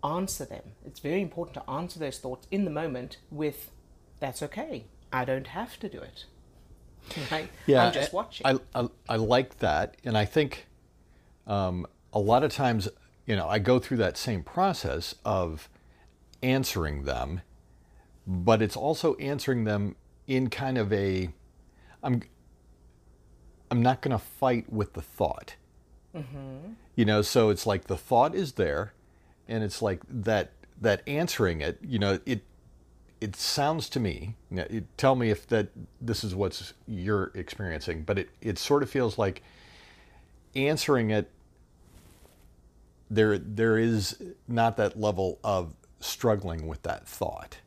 answer 0.03 0.45
them. 0.45 0.61
It's 0.85 0.99
very 0.99 1.21
important 1.21 1.55
to 1.55 1.69
answer 1.69 1.99
those 1.99 2.19
thoughts 2.19 2.47
in 2.51 2.63
the 2.63 2.71
moment 2.71 3.17
with, 3.31 3.71
that's 4.19 4.41
okay. 4.43 4.85
I 5.11 5.25
don't 5.25 5.47
have 5.47 5.79
to 5.79 5.89
do 5.89 5.99
it. 5.99 6.25
Right? 7.31 7.49
Yeah, 7.65 7.85
I'm 7.85 7.93
just 7.93 8.11
watching. 8.11 8.45
I, 8.45 8.57
I, 8.75 8.89
I 9.07 9.15
like 9.15 9.59
that. 9.59 9.95
And 10.03 10.17
I 10.17 10.25
think 10.25 10.67
um, 11.45 11.87
a 12.11 12.19
lot 12.19 12.43
of 12.43 12.51
times, 12.51 12.89
you 13.25 13.35
know, 13.35 13.47
I 13.47 13.59
go 13.59 13.79
through 13.79 13.97
that 13.97 14.17
same 14.17 14.43
process 14.43 15.15
of 15.23 15.69
answering 16.43 17.03
them, 17.03 17.41
but 18.25 18.61
it's 18.61 18.75
also 18.75 19.15
answering 19.15 19.63
them 19.63 19.95
in 20.27 20.49
kind 20.49 20.77
of 20.77 20.91
a, 20.91 21.29
I'm, 22.03 22.23
I'm 23.71 23.81
not 23.81 24.01
going 24.01 24.11
to 24.11 24.23
fight 24.23 24.71
with 24.71 24.91
the 24.91 25.01
thought. 25.01 25.55
Mm-hmm. 26.15 26.73
You 26.95 27.05
know, 27.05 27.21
so 27.21 27.49
it's 27.49 27.65
like 27.65 27.85
the 27.85 27.97
thought 27.97 28.33
is 28.35 28.53
there, 28.53 28.93
and 29.47 29.63
it's 29.63 29.81
like 29.81 30.01
that 30.09 30.51
that 30.81 31.01
answering 31.07 31.61
it. 31.61 31.79
You 31.81 31.99
know, 31.99 32.19
it 32.25 32.41
it 33.21 33.35
sounds 33.35 33.89
to 33.89 33.99
me. 33.99 34.35
You 34.49 34.57
know, 34.57 34.81
tell 34.97 35.15
me 35.15 35.29
if 35.29 35.47
that 35.47 35.69
this 36.01 36.23
is 36.23 36.35
what's 36.35 36.73
you're 36.87 37.31
experiencing, 37.33 38.03
but 38.03 38.19
it 38.19 38.29
it 38.41 38.57
sort 38.57 38.83
of 38.83 38.89
feels 38.89 39.17
like 39.17 39.43
answering 40.55 41.11
it 41.11 41.29
there 43.09 43.37
there 43.37 43.77
is 43.77 44.21
not 44.47 44.77
that 44.77 44.99
level 44.99 45.39
of 45.43 45.73
struggling 45.99 46.67
with 46.67 46.83
that 46.83 47.07
thought. 47.07 47.57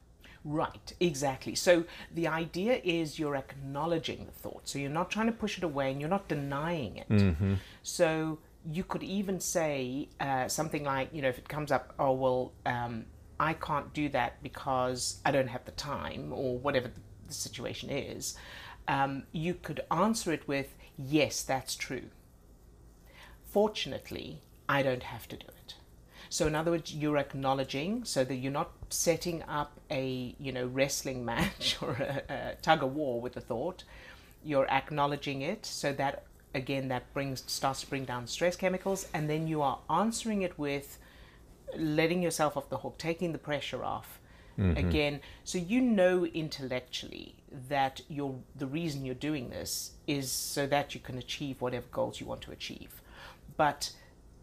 Right, 0.42 0.94
exactly. 1.00 1.54
So 1.54 1.84
the 2.14 2.26
idea 2.26 2.80
is 2.82 3.18
you're 3.18 3.36
acknowledging 3.36 4.24
the 4.24 4.32
thought. 4.32 4.62
So 4.68 4.78
you're 4.78 4.90
not 4.90 5.10
trying 5.10 5.26
to 5.26 5.32
push 5.32 5.58
it 5.58 5.64
away 5.64 5.90
and 5.90 6.00
you're 6.00 6.08
not 6.08 6.28
denying 6.28 6.96
it. 6.96 7.08
Mm-hmm. 7.10 7.54
So 7.82 8.38
you 8.70 8.84
could 8.84 9.02
even 9.02 9.38
say 9.38 10.08
uh, 10.18 10.48
something 10.48 10.84
like, 10.84 11.10
you 11.12 11.20
know, 11.20 11.28
if 11.28 11.36
it 11.38 11.48
comes 11.48 11.70
up, 11.70 11.92
oh, 11.98 12.12
well, 12.12 12.52
um, 12.64 13.04
I 13.40 13.54
can't 13.54 13.94
do 13.94 14.10
that 14.10 14.42
because 14.42 15.18
I 15.24 15.30
don't 15.30 15.48
have 15.48 15.64
the 15.64 15.70
time 15.72 16.30
or 16.30 16.58
whatever 16.58 16.92
the 17.26 17.32
situation 17.32 17.88
is. 17.88 18.36
Um, 18.86 19.22
you 19.32 19.54
could 19.54 19.80
answer 19.90 20.30
it 20.30 20.46
with, 20.46 20.74
yes, 20.98 21.42
that's 21.42 21.74
true. 21.74 22.10
Fortunately, 23.50 24.42
I 24.68 24.82
don't 24.82 25.04
have 25.04 25.26
to 25.28 25.36
do 25.36 25.46
it. 25.46 25.74
So 26.28 26.46
in 26.46 26.54
other 26.54 26.70
words, 26.70 26.94
you're 26.94 27.16
acknowledging 27.16 28.04
so 28.04 28.24
that 28.24 28.36
you're 28.36 28.52
not 28.52 28.72
setting 28.90 29.42
up 29.44 29.80
a 29.90 30.36
you 30.38 30.52
know 30.52 30.66
wrestling 30.66 31.24
match 31.32 31.78
or 31.80 31.92
a, 31.92 32.32
a 32.32 32.54
tug 32.62 32.82
of 32.82 32.94
war 32.94 33.22
with 33.22 33.32
the 33.32 33.40
thought. 33.40 33.84
You're 34.44 34.68
acknowledging 34.68 35.40
it 35.40 35.64
so 35.64 35.92
that 35.94 36.24
again 36.54 36.88
that 36.88 37.12
brings 37.14 37.42
starts 37.46 37.80
to 37.80 37.88
bring 37.88 38.04
down 38.04 38.26
stress 38.26 38.54
chemicals, 38.54 39.08
and 39.14 39.28
then 39.30 39.48
you 39.48 39.62
are 39.62 39.78
answering 39.88 40.42
it 40.42 40.58
with 40.58 40.98
letting 41.76 42.22
yourself 42.22 42.56
off 42.56 42.68
the 42.68 42.78
hook, 42.78 42.98
taking 42.98 43.32
the 43.32 43.38
pressure 43.38 43.84
off. 43.84 44.20
Mm-hmm. 44.58 44.76
Again, 44.76 45.20
so 45.44 45.58
you 45.58 45.80
know 45.80 46.26
intellectually 46.26 47.34
that 47.68 48.00
you're, 48.08 48.34
the 48.56 48.66
reason 48.66 49.04
you're 49.04 49.14
doing 49.14 49.48
this 49.48 49.92
is 50.06 50.30
so 50.30 50.66
that 50.66 50.94
you 50.94 51.00
can 51.00 51.16
achieve 51.18 51.60
whatever 51.60 51.86
goals 51.90 52.20
you 52.20 52.26
want 52.26 52.42
to 52.42 52.52
achieve. 52.52 53.00
But 53.56 53.92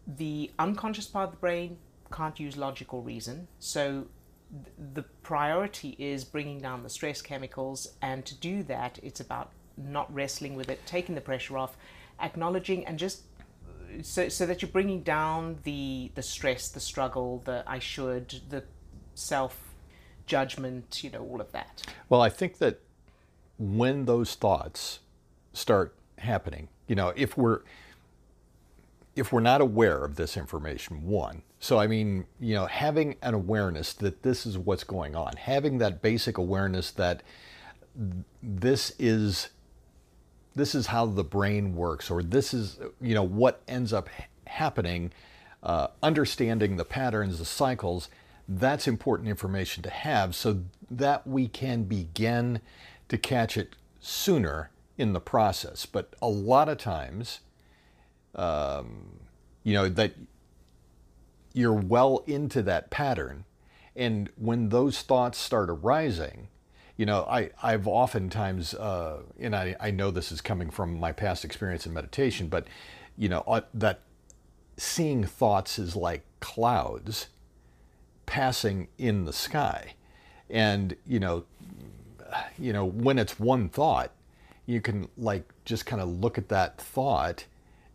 the 0.06 0.50
unconscious 0.58 1.06
part 1.06 1.26
of 1.26 1.30
the 1.32 1.38
brain 1.38 1.78
can't 2.12 2.38
use 2.40 2.56
logical 2.56 3.02
reason. 3.02 3.48
So 3.58 4.06
th- 4.50 4.74
the 4.94 5.02
priority 5.22 5.94
is 5.98 6.24
bringing 6.24 6.60
down 6.60 6.82
the 6.82 6.88
stress 6.88 7.22
chemicals. 7.22 7.94
And 8.02 8.24
to 8.26 8.34
do 8.34 8.62
that, 8.64 8.98
it's 9.02 9.20
about 9.20 9.52
not 9.76 10.12
wrestling 10.12 10.56
with 10.56 10.68
it, 10.68 10.84
taking 10.86 11.14
the 11.14 11.20
pressure 11.20 11.56
off, 11.56 11.76
acknowledging, 12.20 12.86
and 12.86 12.98
just 12.98 13.22
so, 14.02 14.28
so 14.28 14.46
that 14.46 14.62
you're 14.62 14.70
bringing 14.70 15.02
down 15.02 15.58
the, 15.64 16.10
the 16.14 16.22
stress, 16.22 16.68
the 16.68 16.80
struggle, 16.80 17.42
the 17.44 17.64
I 17.66 17.78
should, 17.78 18.40
the 18.48 18.64
self 19.14 19.74
judgment, 20.26 21.02
you 21.02 21.10
know, 21.10 21.20
all 21.20 21.40
of 21.40 21.52
that. 21.52 21.82
Well, 22.08 22.22
I 22.22 22.28
think 22.28 22.58
that 22.58 22.80
when 23.58 24.04
those 24.04 24.34
thoughts 24.34 25.00
start 25.52 25.94
happening, 26.18 26.68
you 26.86 26.94
know, 26.94 27.12
if 27.16 27.36
we're 27.36 27.60
if 29.16 29.32
we're 29.32 29.40
not 29.40 29.60
aware 29.60 30.04
of 30.04 30.14
this 30.14 30.36
information, 30.36 31.04
one. 31.04 31.42
So, 31.58 31.78
I 31.78 31.88
mean, 31.88 32.26
you 32.38 32.54
know, 32.54 32.66
having 32.66 33.16
an 33.20 33.34
awareness 33.34 33.92
that 33.94 34.22
this 34.22 34.46
is 34.46 34.56
what's 34.56 34.84
going 34.84 35.16
on, 35.16 35.32
having 35.36 35.78
that 35.78 36.00
basic 36.00 36.38
awareness 36.38 36.92
that 36.92 37.24
this 38.40 38.92
is 38.96 39.48
this 40.58 40.74
is 40.74 40.88
how 40.88 41.06
the 41.06 41.24
brain 41.24 41.74
works, 41.74 42.10
or 42.10 42.22
this 42.22 42.52
is 42.52 42.78
you 43.00 43.14
know 43.14 43.22
what 43.22 43.62
ends 43.68 43.92
up 43.92 44.08
happening. 44.46 45.12
Uh, 45.62 45.88
understanding 46.02 46.76
the 46.76 46.84
patterns, 46.84 47.38
the 47.38 47.44
cycles, 47.44 48.08
that's 48.48 48.86
important 48.86 49.28
information 49.28 49.82
to 49.82 49.90
have 49.90 50.34
so 50.34 50.62
that 50.88 51.26
we 51.26 51.48
can 51.48 51.82
begin 51.82 52.60
to 53.08 53.18
catch 53.18 53.56
it 53.56 53.74
sooner 54.00 54.70
in 54.96 55.12
the 55.12 55.20
process. 55.20 55.84
But 55.84 56.14
a 56.22 56.28
lot 56.28 56.68
of 56.68 56.78
times, 56.78 57.40
um, 58.36 59.18
you 59.64 59.74
know, 59.74 59.88
that 59.88 60.14
you're 61.52 61.72
well 61.72 62.22
into 62.26 62.62
that 62.62 62.88
pattern. 62.90 63.44
And 63.96 64.30
when 64.36 64.68
those 64.68 65.02
thoughts 65.02 65.38
start 65.38 65.68
arising, 65.68 66.48
you 66.98 67.06
know, 67.06 67.24
I, 67.30 67.50
I've 67.62 67.86
oftentimes, 67.86 68.74
uh, 68.74 69.20
and 69.38 69.54
I, 69.54 69.76
I 69.80 69.92
know 69.92 70.10
this 70.10 70.32
is 70.32 70.40
coming 70.40 70.68
from 70.68 70.98
my 70.98 71.12
past 71.12 71.44
experience 71.44 71.86
in 71.86 71.94
meditation, 71.94 72.48
but, 72.48 72.66
you 73.16 73.28
know, 73.28 73.44
uh, 73.46 73.60
that 73.72 74.00
seeing 74.76 75.22
thoughts 75.22 75.78
is 75.78 75.94
like 75.94 76.24
clouds 76.40 77.28
passing 78.26 78.88
in 78.98 79.26
the 79.26 79.32
sky. 79.32 79.94
And, 80.50 80.96
you 81.06 81.20
know, 81.20 81.44
you 82.58 82.72
know, 82.72 82.84
when 82.84 83.18
it's 83.18 83.38
one 83.38 83.68
thought, 83.68 84.10
you 84.66 84.80
can 84.80 85.08
like 85.16 85.48
just 85.64 85.86
kind 85.86 86.02
of 86.02 86.08
look 86.08 86.36
at 86.36 86.48
that 86.48 86.80
thought 86.80 87.44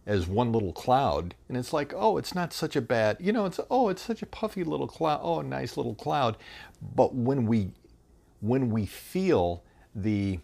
as 0.06 0.28
one 0.28 0.52
little 0.52 0.74
cloud 0.74 1.34
and 1.48 1.56
it's 1.56 1.72
like 1.72 1.94
oh 1.96 2.18
it's 2.18 2.36
not 2.36 2.52
such 2.52 2.76
a 2.76 2.82
bad 2.82 3.16
you 3.22 3.32
know 3.32 3.46
it's 3.46 3.58
oh 3.70 3.88
it's 3.88 4.02
such 4.02 4.22
a 4.22 4.26
puffy 4.26 4.62
little 4.62 4.88
cloud 4.88 5.22
oh 5.24 5.40
nice 5.40 5.78
little 5.78 5.96
cloud 5.96 6.36
but 6.94 7.16
when 7.16 7.46
we 7.46 7.72
when 8.44 8.70
we 8.70 8.86
feel 8.86 9.64
the 9.96 10.38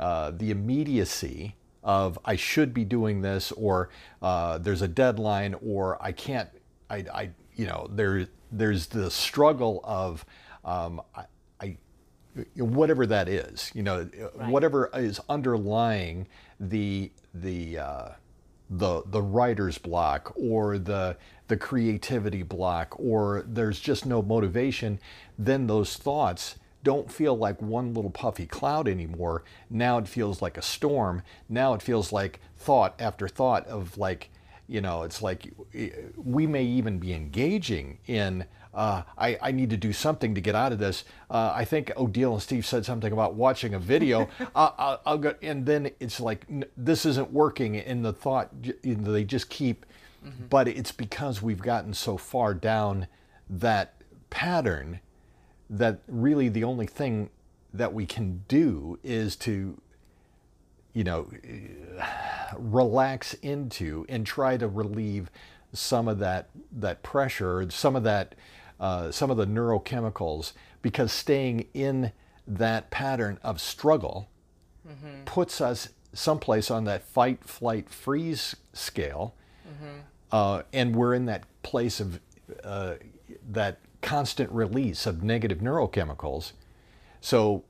uh, 0.00 0.32
the 0.32 0.50
immediacy 0.50 1.54
of 1.84 2.18
I 2.24 2.34
should 2.36 2.74
be 2.74 2.84
doing 2.84 3.22
this 3.22 3.52
or 3.52 3.90
uh, 4.20 4.58
there's 4.58 4.82
a 4.82 4.88
deadline 4.88 5.54
or 5.64 5.96
I 6.02 6.12
can't 6.12 6.48
I, 6.90 7.04
I 7.14 7.30
you 7.54 7.66
know 7.66 7.88
there 7.90 8.26
there's 8.50 8.88
the 8.88 9.10
struggle 9.10 9.80
of 9.84 10.24
um, 10.64 11.00
I, 11.14 11.24
I 11.60 11.76
whatever 12.56 13.06
that 13.06 13.28
is 13.28 13.70
you 13.74 13.84
know 13.84 14.08
right. 14.34 14.50
whatever 14.50 14.90
is 14.92 15.20
underlying 15.28 16.26
the 16.58 17.12
the 17.32 17.78
uh, 17.78 18.08
the 18.70 19.02
the 19.06 19.22
writer's 19.22 19.78
block 19.78 20.32
or 20.36 20.78
the 20.78 21.16
the 21.46 21.56
creativity 21.56 22.42
block 22.42 22.94
or 22.98 23.44
there's 23.46 23.78
just 23.78 24.04
no 24.04 24.20
motivation, 24.20 24.98
then 25.38 25.68
those 25.68 25.96
thoughts 25.96 26.56
don't 26.82 27.10
feel 27.10 27.36
like 27.36 27.60
one 27.60 27.94
little 27.94 28.10
puffy 28.10 28.46
cloud 28.46 28.88
anymore. 28.88 29.44
Now 29.68 29.98
it 29.98 30.08
feels 30.08 30.40
like 30.40 30.56
a 30.56 30.62
storm. 30.62 31.22
Now 31.48 31.74
it 31.74 31.82
feels 31.82 32.12
like 32.12 32.40
thought 32.56 32.94
after 32.98 33.28
thought 33.28 33.66
of 33.66 33.98
like, 33.98 34.30
you 34.66 34.80
know, 34.80 35.02
it's 35.02 35.20
like 35.20 35.52
we 36.16 36.46
may 36.46 36.64
even 36.64 36.98
be 36.98 37.12
engaging 37.12 37.98
in. 38.06 38.44
Uh, 38.72 39.02
I, 39.18 39.36
I, 39.42 39.50
need 39.50 39.70
to 39.70 39.76
do 39.76 39.92
something 39.92 40.32
to 40.36 40.40
get 40.40 40.54
out 40.54 40.70
of 40.70 40.78
this. 40.78 41.02
Uh, 41.28 41.52
I 41.52 41.64
think 41.64 41.88
Odille 41.96 42.34
and 42.34 42.40
Steve 42.40 42.64
said 42.64 42.86
something 42.86 43.12
about 43.12 43.34
watching 43.34 43.74
a 43.74 43.80
video. 43.80 44.28
uh, 44.54 44.70
I'll, 44.78 45.00
I'll, 45.04 45.18
go, 45.18 45.34
and 45.42 45.66
then 45.66 45.90
it's 45.98 46.20
like 46.20 46.46
this 46.76 47.04
isn't 47.04 47.32
working, 47.32 47.76
and 47.78 48.04
the 48.04 48.12
thought 48.12 48.50
you 48.62 48.94
know, 48.94 49.10
they 49.10 49.24
just 49.24 49.50
keep. 49.50 49.86
Mm-hmm. 50.24 50.44
But 50.50 50.68
it's 50.68 50.92
because 50.92 51.42
we've 51.42 51.60
gotten 51.60 51.92
so 51.94 52.16
far 52.16 52.54
down 52.54 53.08
that 53.48 54.02
pattern 54.30 55.00
that 55.70 56.00
really 56.08 56.48
the 56.48 56.64
only 56.64 56.86
thing 56.86 57.30
that 57.72 57.94
we 57.94 58.04
can 58.04 58.44
do 58.48 58.98
is 59.04 59.36
to 59.36 59.80
you 60.92 61.04
know 61.04 61.30
relax 62.58 63.34
into 63.34 64.04
and 64.08 64.26
try 64.26 64.56
to 64.56 64.66
relieve 64.66 65.30
some 65.72 66.08
of 66.08 66.18
that 66.18 66.50
that 66.72 67.02
pressure 67.04 67.70
some 67.70 67.94
of 67.94 68.02
that 68.02 68.34
uh, 68.80 69.10
some 69.10 69.30
of 69.30 69.36
the 69.36 69.46
neurochemicals 69.46 70.52
because 70.82 71.12
staying 71.12 71.66
in 71.74 72.10
that 72.46 72.90
pattern 72.90 73.38
of 73.42 73.60
struggle 73.60 74.28
mm-hmm. 74.88 75.24
puts 75.26 75.60
us 75.60 75.90
someplace 76.12 76.70
on 76.70 76.84
that 76.84 77.04
fight 77.04 77.44
flight 77.44 77.88
freeze 77.88 78.56
scale 78.72 79.34
mm-hmm. 79.64 80.00
uh, 80.32 80.62
and 80.72 80.96
we're 80.96 81.14
in 81.14 81.26
that 81.26 81.44
place 81.62 82.00
of 82.00 82.18
uh, 82.64 82.94
that 83.48 83.78
constant 84.02 84.50
release 84.50 85.06
of 85.06 85.22
negative 85.22 85.58
neurochemicals. 85.58 86.52
So 87.20 87.64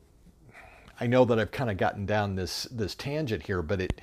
I 1.01 1.07
know 1.07 1.25
that 1.25 1.39
I've 1.39 1.51
kind 1.51 1.71
of 1.71 1.77
gotten 1.77 2.07
down 2.07 2.37
this 2.37 2.65
this 2.65 2.95
tangent 2.95 3.45
here, 3.45 3.63
but 3.63 3.81
it 3.81 4.01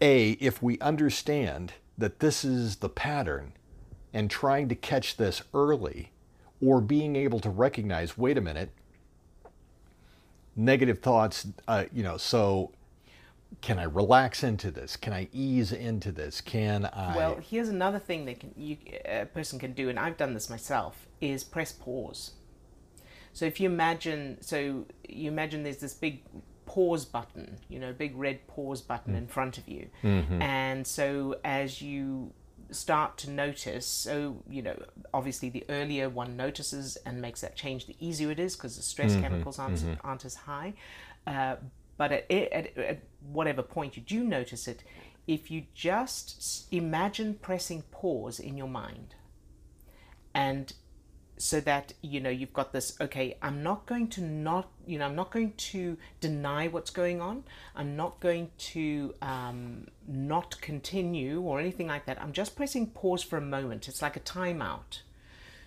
a 0.00 0.32
if 0.32 0.62
we 0.62 0.78
understand 0.80 1.74
that 1.96 2.20
this 2.20 2.44
is 2.44 2.76
the 2.76 2.88
pattern 2.88 3.52
and 4.12 4.30
trying 4.30 4.68
to 4.68 4.74
catch 4.74 5.16
this 5.16 5.42
early 5.54 6.12
or 6.62 6.80
being 6.80 7.16
able 7.16 7.40
to 7.40 7.50
recognize 7.50 8.18
wait 8.18 8.36
a 8.36 8.40
minute 8.40 8.70
negative 10.56 10.98
thoughts 10.98 11.46
uh, 11.68 11.84
you 11.92 12.02
know 12.02 12.16
so 12.16 12.72
can 13.60 13.78
I 13.78 13.84
relax 13.84 14.42
into 14.42 14.70
this? 14.70 14.96
Can 14.96 15.12
I 15.12 15.28
ease 15.32 15.72
into 15.72 16.12
this? 16.12 16.40
Can 16.40 16.86
I? 16.86 17.16
Well, 17.16 17.38
here's 17.42 17.68
another 17.68 17.98
thing 17.98 18.24
that 18.26 18.40
can, 18.40 18.52
you, 18.56 18.76
a 19.04 19.26
person 19.26 19.58
can 19.58 19.72
do, 19.72 19.88
and 19.88 19.98
I've 19.98 20.16
done 20.16 20.34
this 20.34 20.48
myself, 20.48 21.06
is 21.20 21.44
press 21.44 21.72
pause. 21.72 22.32
So 23.32 23.44
if 23.44 23.60
you 23.60 23.68
imagine, 23.68 24.38
so 24.40 24.86
you 25.08 25.30
imagine 25.30 25.62
there's 25.62 25.78
this 25.78 25.94
big 25.94 26.22
pause 26.64 27.04
button, 27.04 27.58
you 27.68 27.78
know, 27.78 27.92
big 27.92 28.16
red 28.16 28.46
pause 28.46 28.80
button 28.80 29.14
mm. 29.14 29.18
in 29.18 29.26
front 29.26 29.58
of 29.58 29.68
you, 29.68 29.88
mm-hmm. 30.02 30.40
and 30.40 30.86
so 30.86 31.36
as 31.44 31.82
you 31.82 32.32
start 32.70 33.18
to 33.18 33.30
notice, 33.30 33.86
so 33.86 34.42
you 34.48 34.62
know, 34.62 34.80
obviously 35.12 35.50
the 35.50 35.64
earlier 35.68 36.08
one 36.08 36.36
notices 36.36 36.96
and 37.04 37.20
makes 37.20 37.40
that 37.40 37.56
change, 37.56 37.86
the 37.86 37.96
easier 38.00 38.30
it 38.30 38.40
is 38.40 38.56
because 38.56 38.76
the 38.76 38.82
stress 38.82 39.12
mm-hmm. 39.12 39.22
chemicals 39.22 39.58
aren't 39.58 39.76
mm-hmm. 39.76 40.06
aren't 40.06 40.24
as 40.24 40.34
high. 40.34 40.72
Uh, 41.26 41.56
but 42.00 42.12
at, 42.12 42.30
at, 42.30 42.78
at 42.78 43.02
whatever 43.20 43.62
point 43.62 43.94
you 43.94 44.02
do 44.02 44.24
notice 44.24 44.66
it, 44.66 44.82
if 45.26 45.50
you 45.50 45.64
just 45.74 46.66
imagine 46.72 47.34
pressing 47.34 47.82
pause 47.90 48.40
in 48.40 48.56
your 48.56 48.68
mind. 48.68 49.14
And 50.34 50.72
so 51.36 51.60
that 51.60 51.92
you 52.02 52.20
know 52.20 52.28
you've 52.28 52.52
got 52.52 52.70
this 52.70 53.00
okay 53.00 53.34
i'm 53.40 53.62
not 53.62 53.86
going 53.86 54.06
to 54.06 54.20
not 54.20 54.68
you 54.86 54.98
know 54.98 55.06
i'm 55.06 55.16
not 55.16 55.30
going 55.30 55.54
to 55.56 55.96
deny 56.20 56.68
what's 56.68 56.90
going 56.90 57.18
on. 57.22 57.44
I'm 57.74 57.96
not 57.96 58.20
going 58.20 58.50
to 58.74 59.14
um, 59.22 59.88
not 60.06 60.60
continue 60.60 61.40
or 61.40 61.58
anything 61.58 61.86
like 61.86 62.04
that. 62.04 62.20
I'm 62.20 62.34
just 62.34 62.56
pressing 62.56 62.88
pause 62.88 63.22
for 63.22 63.38
a 63.38 63.40
moment. 63.40 63.88
It's 63.88 64.02
like 64.02 64.16
a 64.16 64.20
timeout 64.20 65.00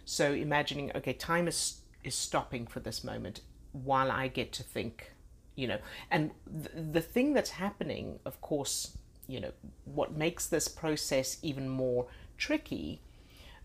so 0.06 0.34
imagining 0.34 0.91
okay 0.96 1.13
time 1.13 1.48
is 1.48 1.82
is 2.04 2.15
stopping 2.15 2.67
for 2.67 2.80
this 2.80 3.04
moment 3.04 3.41
while 3.72 4.12
i 4.12 4.28
get 4.28 4.52
to 4.52 4.63
think 4.63 5.12
you 5.56 5.68
know 5.68 5.78
and 6.12 6.32
th- 6.52 6.92
the 6.92 7.02
thing 7.02 7.34
that's 7.34 7.52
happening 7.52 8.20
of 8.26 8.39
course 8.42 8.98
you 9.28 9.39
know 9.39 9.52
what 9.86 10.13
makes 10.16 10.48
this 10.48 10.68
process 10.68 11.38
even 11.42 11.70
more 11.70 12.08
tricky 12.38 13.02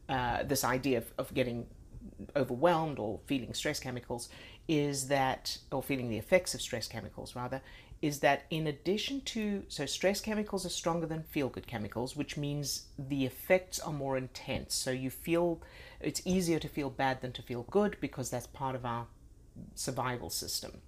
uh, 0.09 0.43
this 0.43 0.65
idea 0.65 0.99
of, 0.99 1.13
of 1.19 1.35
getting 1.35 1.67
overwhelmed 2.37 2.99
or 2.99 3.21
feeling 3.27 3.53
stress 3.53 3.81
chemicals 3.81 4.29
is 4.67 5.09
that 5.09 5.59
or 5.73 5.83
feeling 5.83 6.09
the 6.09 6.17
effects 6.17 6.55
of 6.55 6.61
stress 6.61 6.87
chemicals 6.89 7.35
rather 7.35 7.61
is 8.01 8.21
that 8.21 8.45
in 8.51 8.67
addition 8.67 9.21
to 9.23 9.65
so 9.69 9.85
stress 9.85 10.21
chemicals 10.21 10.65
are 10.65 10.71
stronger 10.71 11.07
than 11.07 11.23
feel 11.25 11.49
good 11.49 11.67
chemicals 11.67 12.15
which 12.15 12.37
means 12.37 12.87
the 12.99 13.25
effects 13.25 13.81
are 13.81 13.93
more 13.93 14.17
intense. 14.17 14.75
So 14.75 14.91
you 14.91 15.11
feel 15.11 15.61
it's 16.01 16.23
easier 16.25 16.59
to 16.61 16.69
feel 16.69 16.91
bad 16.91 17.21
than 17.21 17.33
to 17.33 17.43
feel 17.43 17.65
good 17.71 17.97
because 18.01 18.31
that's 18.31 18.47
part 18.47 18.77
of 18.77 18.85
our 18.85 19.07
survival 19.75 20.31
system 20.31 20.81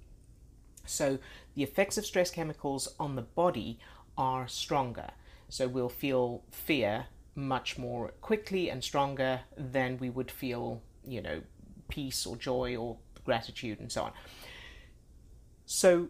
so 0.87 1.19
the 1.55 1.63
effects 1.63 1.99
of 1.99 2.07
stress 2.07 2.31
chemicals 2.31 2.95
on 2.99 3.17
the 3.17 3.23
body 3.23 3.79
are 4.17 4.49
stronger. 4.49 5.11
So 5.49 5.67
we'll 5.67 5.89
feel 5.89 6.43
fear 6.51 7.07
much 7.35 7.79
more 7.79 8.09
quickly 8.21 8.71
and 8.71 8.83
stronger 8.83 9.41
than 9.57 9.99
we 9.99 10.11
would 10.11 10.31
feel, 10.31 10.83
you 11.05 11.23
know, 11.23 11.43
peace 11.89 12.27
or 12.27 12.37
joy 12.37 12.77
or 12.77 12.97
gratitude 13.25 13.81
and 13.81 13.91
so 13.91 14.05
on. 14.05 14.13
So, 15.67 16.09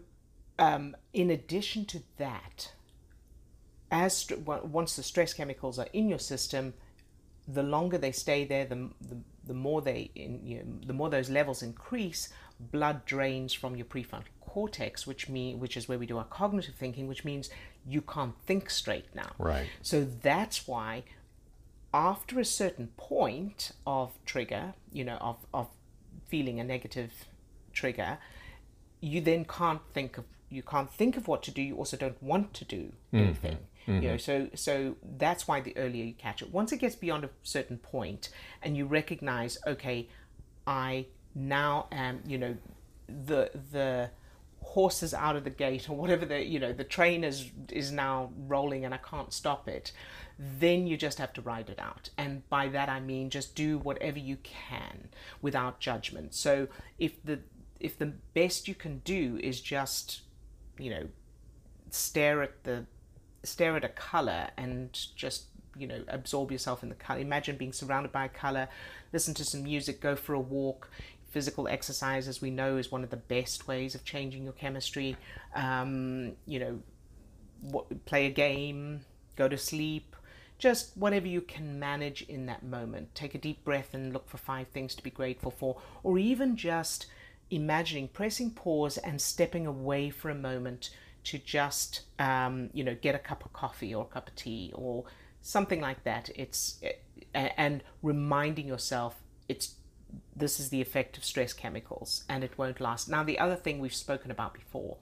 um, 0.57 0.95
in 1.13 1.29
addition 1.29 1.85
to 1.85 2.03
that, 2.17 2.73
as 3.91 4.31
once 4.45 4.95
the 4.95 5.03
stress 5.03 5.33
chemicals 5.33 5.77
are 5.79 5.87
in 5.93 6.07
your 6.07 6.19
system, 6.19 6.73
the 7.47 7.63
longer 7.63 7.97
they 7.97 8.11
stay 8.11 8.45
there, 8.45 8.65
the, 8.65 8.89
the, 9.01 9.17
the 9.45 9.53
more 9.53 9.81
they 9.81 10.11
in, 10.15 10.45
you 10.45 10.59
know, 10.59 10.63
the 10.85 10.93
more 10.93 11.09
those 11.09 11.29
levels 11.29 11.61
increase, 11.61 12.29
blood 12.59 13.05
drains 13.05 13.53
from 13.53 13.75
your 13.75 13.85
prefrontal 13.85 14.25
cortex, 14.51 15.07
which 15.07 15.29
mean 15.29 15.59
which 15.61 15.77
is 15.77 15.87
where 15.87 15.97
we 15.97 16.05
do 16.05 16.17
our 16.17 16.25
cognitive 16.25 16.75
thinking, 16.75 17.07
which 17.07 17.23
means 17.23 17.49
you 17.87 18.01
can't 18.01 18.35
think 18.45 18.69
straight 18.69 19.05
now. 19.15 19.31
Right. 19.39 19.67
So 19.81 20.05
that's 20.21 20.67
why 20.67 21.03
after 21.93 22.37
a 22.37 22.43
certain 22.43 22.87
point 22.97 23.71
of 23.87 24.11
trigger, 24.25 24.73
you 24.91 25.05
know, 25.05 25.17
of, 25.29 25.37
of 25.53 25.67
feeling 26.27 26.59
a 26.59 26.65
negative 26.65 27.11
trigger, 27.71 28.17
you 28.99 29.21
then 29.21 29.45
can't 29.45 29.81
think 29.93 30.17
of 30.17 30.25
you 30.49 30.63
can't 30.63 30.91
think 30.91 31.15
of 31.15 31.29
what 31.29 31.41
to 31.43 31.51
do. 31.51 31.61
You 31.61 31.77
also 31.77 31.95
don't 31.95 32.21
want 32.21 32.53
to 32.55 32.65
do 32.65 32.81
mm-hmm. 33.13 33.17
anything. 33.17 33.57
Mm-hmm. 33.87 34.03
You 34.03 34.09
know, 34.09 34.17
so 34.17 34.49
so 34.53 34.97
that's 35.17 35.47
why 35.47 35.61
the 35.61 35.75
earlier 35.77 36.03
you 36.03 36.13
catch 36.13 36.41
it. 36.41 36.51
Once 36.51 36.73
it 36.73 36.77
gets 36.77 36.95
beyond 36.95 37.23
a 37.23 37.29
certain 37.41 37.77
point, 37.77 38.27
and 38.61 38.75
you 38.75 38.85
recognize, 38.85 39.57
okay, 39.65 40.09
I 40.67 41.05
now 41.33 41.87
am, 41.91 42.21
you 42.27 42.37
know, 42.37 42.55
the 43.07 43.49
the 43.71 44.09
horses 44.61 45.13
out 45.13 45.35
of 45.35 45.43
the 45.43 45.49
gate 45.49 45.89
or 45.89 45.97
whatever 45.97 46.25
the 46.25 46.45
you 46.45 46.59
know 46.59 46.71
the 46.71 46.83
train 46.83 47.23
is 47.23 47.51
is 47.71 47.91
now 47.91 48.31
rolling 48.47 48.85
and 48.85 48.93
I 48.93 48.97
can't 48.97 49.33
stop 49.33 49.67
it 49.67 49.91
then 50.41 50.87
you 50.87 50.97
just 50.97 51.19
have 51.19 51.33
to 51.33 51.41
ride 51.41 51.69
it 51.69 51.79
out. 51.79 52.09
And 52.17 52.47
by 52.49 52.67
that 52.69 52.89
I 52.89 52.99
mean 52.99 53.29
just 53.29 53.55
do 53.55 53.77
whatever 53.77 54.17
you 54.17 54.37
can 54.37 55.09
without 55.41 55.79
judgment. 55.79 56.33
So 56.33 56.67
if 56.97 57.23
the 57.23 57.39
if 57.79 57.97
the 57.97 58.13
best 58.33 58.67
you 58.67 58.75
can 58.75 58.99
do 58.99 59.39
is 59.41 59.61
just 59.61 60.21
you 60.79 60.89
know 60.89 61.07
stare 61.91 62.41
at 62.41 62.63
the 62.63 62.85
stare 63.43 63.75
at 63.75 63.83
a 63.83 63.89
color 63.89 64.49
and 64.57 64.97
just 65.15 65.45
you 65.77 65.85
know 65.85 66.03
absorb 66.07 66.51
yourself 66.51 66.81
in 66.81 66.89
the 66.89 66.95
color. 66.95 67.19
Imagine 67.19 67.55
being 67.55 67.73
surrounded 67.73 68.11
by 68.11 68.25
a 68.25 68.29
color 68.29 68.67
listen 69.13 69.33
to 69.35 69.45
some 69.45 69.63
music 69.63 70.01
go 70.01 70.15
for 70.15 70.33
a 70.33 70.39
walk 70.39 70.89
physical 71.31 71.67
exercise, 71.67 72.27
as 72.27 72.41
we 72.41 72.51
know, 72.51 72.77
is 72.77 72.91
one 72.91 73.03
of 73.03 73.09
the 73.09 73.17
best 73.17 73.67
ways 73.67 73.95
of 73.95 74.05
changing 74.05 74.43
your 74.43 74.53
chemistry. 74.53 75.17
Um, 75.55 76.33
you 76.45 76.59
know, 76.59 76.79
what, 77.61 78.05
play 78.05 78.27
a 78.27 78.29
game, 78.29 79.05
go 79.35 79.47
to 79.47 79.57
sleep, 79.57 80.15
just 80.59 80.95
whatever 80.95 81.27
you 81.27 81.41
can 81.41 81.79
manage 81.79 82.21
in 82.23 82.45
that 82.45 82.63
moment. 82.63 83.15
Take 83.15 83.33
a 83.33 83.37
deep 83.39 83.63
breath 83.63 83.93
and 83.93 84.13
look 84.13 84.29
for 84.29 84.37
five 84.37 84.67
things 84.67 84.93
to 84.95 85.03
be 85.03 85.09
grateful 85.09 85.51
for, 85.51 85.81
or 86.03 86.19
even 86.19 86.55
just 86.55 87.07
imagining 87.49 88.07
pressing 88.07 88.51
pause 88.51 88.97
and 88.97 89.19
stepping 89.19 89.65
away 89.65 90.09
for 90.09 90.29
a 90.29 90.35
moment 90.35 90.89
to 91.23 91.37
just 91.37 92.01
um, 92.19 92.69
you 92.73 92.83
know 92.83 92.95
get 92.95 93.15
a 93.15 93.19
cup 93.19 93.45
of 93.45 93.53
coffee 93.53 93.93
or 93.93 94.03
a 94.03 94.13
cup 94.13 94.27
of 94.27 94.35
tea 94.35 94.71
or 94.75 95.03
something 95.41 95.81
like 95.81 96.03
that. 96.03 96.29
It's 96.35 96.79
and 97.33 97.83
reminding 98.01 98.67
yourself 98.67 99.21
it's 99.47 99.75
this 100.35 100.59
is 100.59 100.69
the 100.69 100.81
effect 100.81 101.17
of 101.17 101.25
stress 101.25 101.53
chemicals 101.53 102.23
and 102.29 102.43
it 102.43 102.57
won't 102.57 102.81
last. 102.81 103.09
Now, 103.09 103.23
the 103.23 103.39
other 103.39 103.55
thing 103.55 103.79
we've 103.79 103.93
spoken 103.93 104.31
about 104.31 104.53
before 104.53 104.97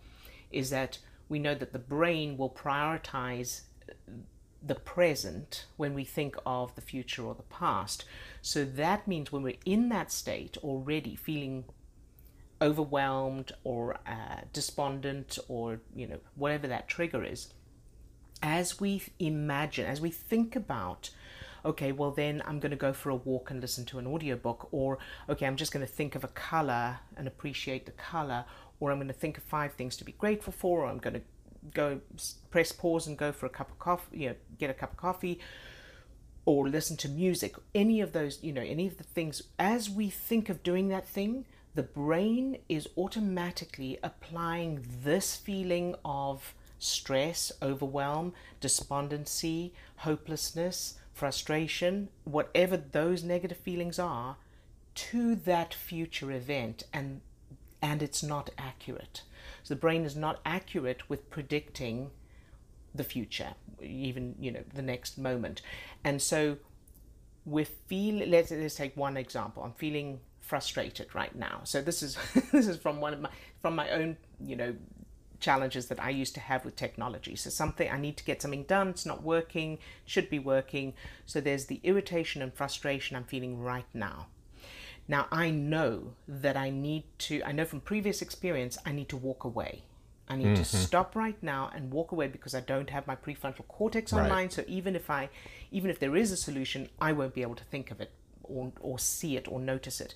is 0.51 0.69
that 0.71 0.97
we 1.27 1.39
know 1.39 1.55
that 1.55 1.73
the 1.73 1.79
brain 1.79 2.37
will 2.37 2.49
prioritize 2.49 3.61
the 4.65 4.75
present 4.75 5.65
when 5.77 5.93
we 5.93 6.03
think 6.03 6.35
of 6.45 6.75
the 6.75 6.81
future 6.81 7.23
or 7.23 7.35
the 7.35 7.43
past. 7.43 8.05
So 8.41 8.65
that 8.65 9.07
means 9.07 9.31
when 9.31 9.43
we're 9.43 9.55
in 9.65 9.89
that 9.89 10.11
state 10.11 10.57
already 10.57 11.15
feeling 11.15 11.65
overwhelmed 12.61 13.51
or 13.63 13.99
uh, 14.05 14.41
despondent 14.51 15.39
or 15.47 15.79
you 15.95 16.05
know 16.05 16.19
whatever 16.35 16.67
that 16.67 16.89
trigger 16.89 17.23
is 17.23 17.53
as 18.41 18.79
we 18.81 19.01
imagine 19.17 19.85
as 19.85 20.01
we 20.01 20.09
think 20.09 20.55
about 20.57 21.09
okay 21.65 21.91
well 21.91 22.11
then 22.11 22.41
i'm 22.45 22.59
going 22.59 22.71
to 22.71 22.77
go 22.77 22.93
for 22.93 23.09
a 23.09 23.15
walk 23.15 23.51
and 23.51 23.61
listen 23.61 23.85
to 23.85 23.99
an 23.99 24.07
audiobook 24.07 24.67
or 24.71 24.97
okay 25.29 25.45
i'm 25.45 25.55
just 25.55 25.71
going 25.71 25.85
to 25.85 25.91
think 25.91 26.15
of 26.15 26.23
a 26.23 26.29
color 26.29 26.99
and 27.17 27.27
appreciate 27.27 27.85
the 27.85 27.91
color 27.91 28.45
or 28.79 28.91
i'm 28.91 28.97
going 28.97 29.07
to 29.07 29.13
think 29.13 29.37
of 29.37 29.43
five 29.43 29.73
things 29.73 29.95
to 29.97 30.03
be 30.03 30.11
grateful 30.13 30.53
for 30.53 30.81
or 30.81 30.85
i'm 30.87 30.97
going 30.97 31.13
to 31.13 31.21
go 31.73 31.99
press 32.51 32.71
pause 32.71 33.07
and 33.07 33.17
go 33.17 33.31
for 33.31 33.45
a 33.45 33.49
cup 33.49 33.69
of 33.69 33.79
coffee 33.79 34.17
you 34.17 34.29
know 34.29 34.35
get 34.57 34.69
a 34.69 34.73
cup 34.73 34.91
of 34.91 34.97
coffee 34.97 35.39
or 36.45 36.67
listen 36.67 36.97
to 36.97 37.07
music. 37.09 37.55
Any 37.75 38.01
of 38.01 38.11
those 38.13 38.41
you 38.41 38.51
know 38.51 38.61
any 38.61 38.87
of 38.87 38.97
the 38.97 39.03
things 39.03 39.43
as 39.59 39.89
we 39.89 40.09
think 40.09 40.49
of 40.49 40.63
doing 40.63 40.87
that 40.87 41.07
thing 41.07 41.45
the 41.75 41.83
brain 41.83 42.57
is 42.67 42.87
automatically 42.97 43.99
applying 44.01 44.83
this 45.03 45.35
feeling 45.35 45.95
of 46.03 46.55
stress, 46.79 47.51
overwhelm, 47.61 48.33
despondency, 48.59 49.73
hopelessness, 49.97 50.95
frustration, 51.19 52.07
whatever 52.23 52.77
those 52.77 53.23
negative 53.23 53.57
feelings 53.57 53.99
are, 53.99 54.37
to 54.95 55.35
that 55.35 55.73
future 55.73 56.31
event 56.31 56.83
and 56.93 57.21
and 57.81 58.01
it's 58.01 58.23
not 58.23 58.49
accurate. 58.57 59.23
So 59.63 59.73
the 59.73 59.79
brain 59.79 60.03
is 60.05 60.15
not 60.15 60.39
accurate 60.45 61.09
with 61.09 61.29
predicting 61.29 62.11
the 62.95 63.03
future, 63.03 63.53
even 63.81 64.35
you 64.39 64.51
know 64.51 64.63
the 64.73 64.81
next 64.81 65.17
moment. 65.17 65.61
And 66.05 66.21
so 66.21 66.57
we 67.45 67.65
feel 67.65 68.25
let's, 68.25 68.51
let's 68.51 68.75
take 68.75 68.95
one 68.95 69.17
example. 69.17 69.63
I'm 69.63 69.73
feeling 69.73 70.21
frustrated 70.39 71.13
right 71.13 71.35
now. 71.35 71.61
So 71.65 71.81
this 71.81 72.01
is 72.01 72.17
this 72.53 72.67
is 72.67 72.77
from 72.77 73.01
one 73.01 73.13
of 73.13 73.19
my 73.19 73.29
from 73.61 73.75
my 73.75 73.89
own 73.89 74.15
you 74.39 74.55
know 74.55 74.73
challenges 75.39 75.87
that 75.87 76.01
I 76.01 76.09
used 76.09 76.33
to 76.35 76.39
have 76.39 76.65
with 76.65 76.75
technology. 76.75 77.35
So 77.35 77.49
something 77.49 77.89
I 77.89 77.97
need 77.97 78.17
to 78.17 78.23
get 78.23 78.41
something 78.41 78.63
done, 78.63 78.89
it's 78.89 79.05
not 79.05 79.23
working, 79.23 79.79
should 80.05 80.29
be 80.29 80.39
working. 80.39 80.93
So 81.25 81.41
there's 81.41 81.65
the 81.65 81.79
irritation 81.83 82.41
and 82.41 82.53
frustration 82.53 83.15
I'm 83.15 83.23
feeling 83.23 83.59
right 83.59 83.87
now. 83.93 84.27
Now 85.07 85.27
I 85.31 85.49
know 85.49 86.13
that 86.27 86.55
I 86.55 86.69
need 86.69 87.03
to 87.19 87.41
I 87.43 87.51
know 87.51 87.65
from 87.65 87.81
previous 87.81 88.21
experience 88.21 88.77
I 88.85 88.91
need 88.91 89.09
to 89.09 89.17
walk 89.17 89.43
away. 89.43 89.83
I 90.31 90.35
need 90.35 90.45
mm-hmm. 90.45 90.55
to 90.55 90.65
stop 90.65 91.15
right 91.15 91.41
now 91.41 91.71
and 91.73 91.91
walk 91.91 92.11
away 92.11 92.27
because 92.27 92.53
I 92.53 92.59
don't 92.59 92.91
have 92.91 93.07
my 93.07 93.15
prefrontal 93.15 93.67
cortex 93.67 94.13
online. 94.13 94.31
Right. 94.31 94.53
So 94.53 94.63
even 94.67 94.95
if 94.95 95.09
I 95.09 95.29
even 95.71 95.89
if 95.89 95.99
there 95.99 96.15
is 96.15 96.31
a 96.31 96.37
solution, 96.37 96.89
I 97.01 97.13
won't 97.13 97.33
be 97.33 97.41
able 97.41 97.55
to 97.55 97.63
think 97.63 97.89
of 97.89 97.99
it 97.99 98.11
or, 98.43 98.71
or 98.79 98.99
see 98.99 99.35
it 99.35 99.47
or 99.47 99.59
notice 99.59 99.99
it. 99.99 100.13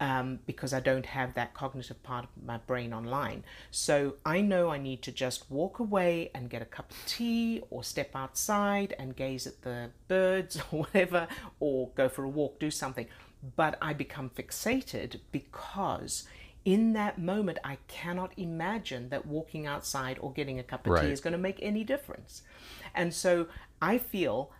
Um, 0.00 0.38
because 0.46 0.72
I 0.72 0.78
don't 0.78 1.06
have 1.06 1.34
that 1.34 1.54
cognitive 1.54 2.00
part 2.04 2.24
of 2.24 2.30
my 2.44 2.58
brain 2.58 2.92
online. 2.92 3.42
So 3.72 4.14
I 4.24 4.40
know 4.40 4.70
I 4.70 4.78
need 4.78 5.02
to 5.02 5.10
just 5.10 5.50
walk 5.50 5.80
away 5.80 6.30
and 6.36 6.48
get 6.48 6.62
a 6.62 6.66
cup 6.66 6.92
of 6.92 6.96
tea 7.06 7.64
or 7.68 7.82
step 7.82 8.14
outside 8.14 8.94
and 8.96 9.16
gaze 9.16 9.44
at 9.44 9.62
the 9.62 9.90
birds 10.06 10.56
or 10.70 10.84
whatever, 10.84 11.26
or 11.58 11.90
go 11.96 12.08
for 12.08 12.22
a 12.22 12.28
walk, 12.28 12.60
do 12.60 12.70
something. 12.70 13.08
But 13.56 13.76
I 13.82 13.92
become 13.92 14.30
fixated 14.30 15.18
because 15.32 16.28
in 16.64 16.92
that 16.92 17.18
moment 17.18 17.58
I 17.64 17.78
cannot 17.88 18.32
imagine 18.36 19.08
that 19.08 19.24
walking 19.26 19.66
outside 19.66 20.18
or 20.20 20.32
getting 20.32 20.58
a 20.58 20.62
cup 20.62 20.86
of 20.86 20.92
right. 20.92 21.06
tea 21.06 21.12
is 21.12 21.20
going 21.20 21.32
to 21.32 21.38
make 21.38 21.58
any 21.62 21.82
difference. 21.82 22.42
And 22.94 23.14
so 23.14 23.46
I 23.80 23.96
feel 23.96 24.52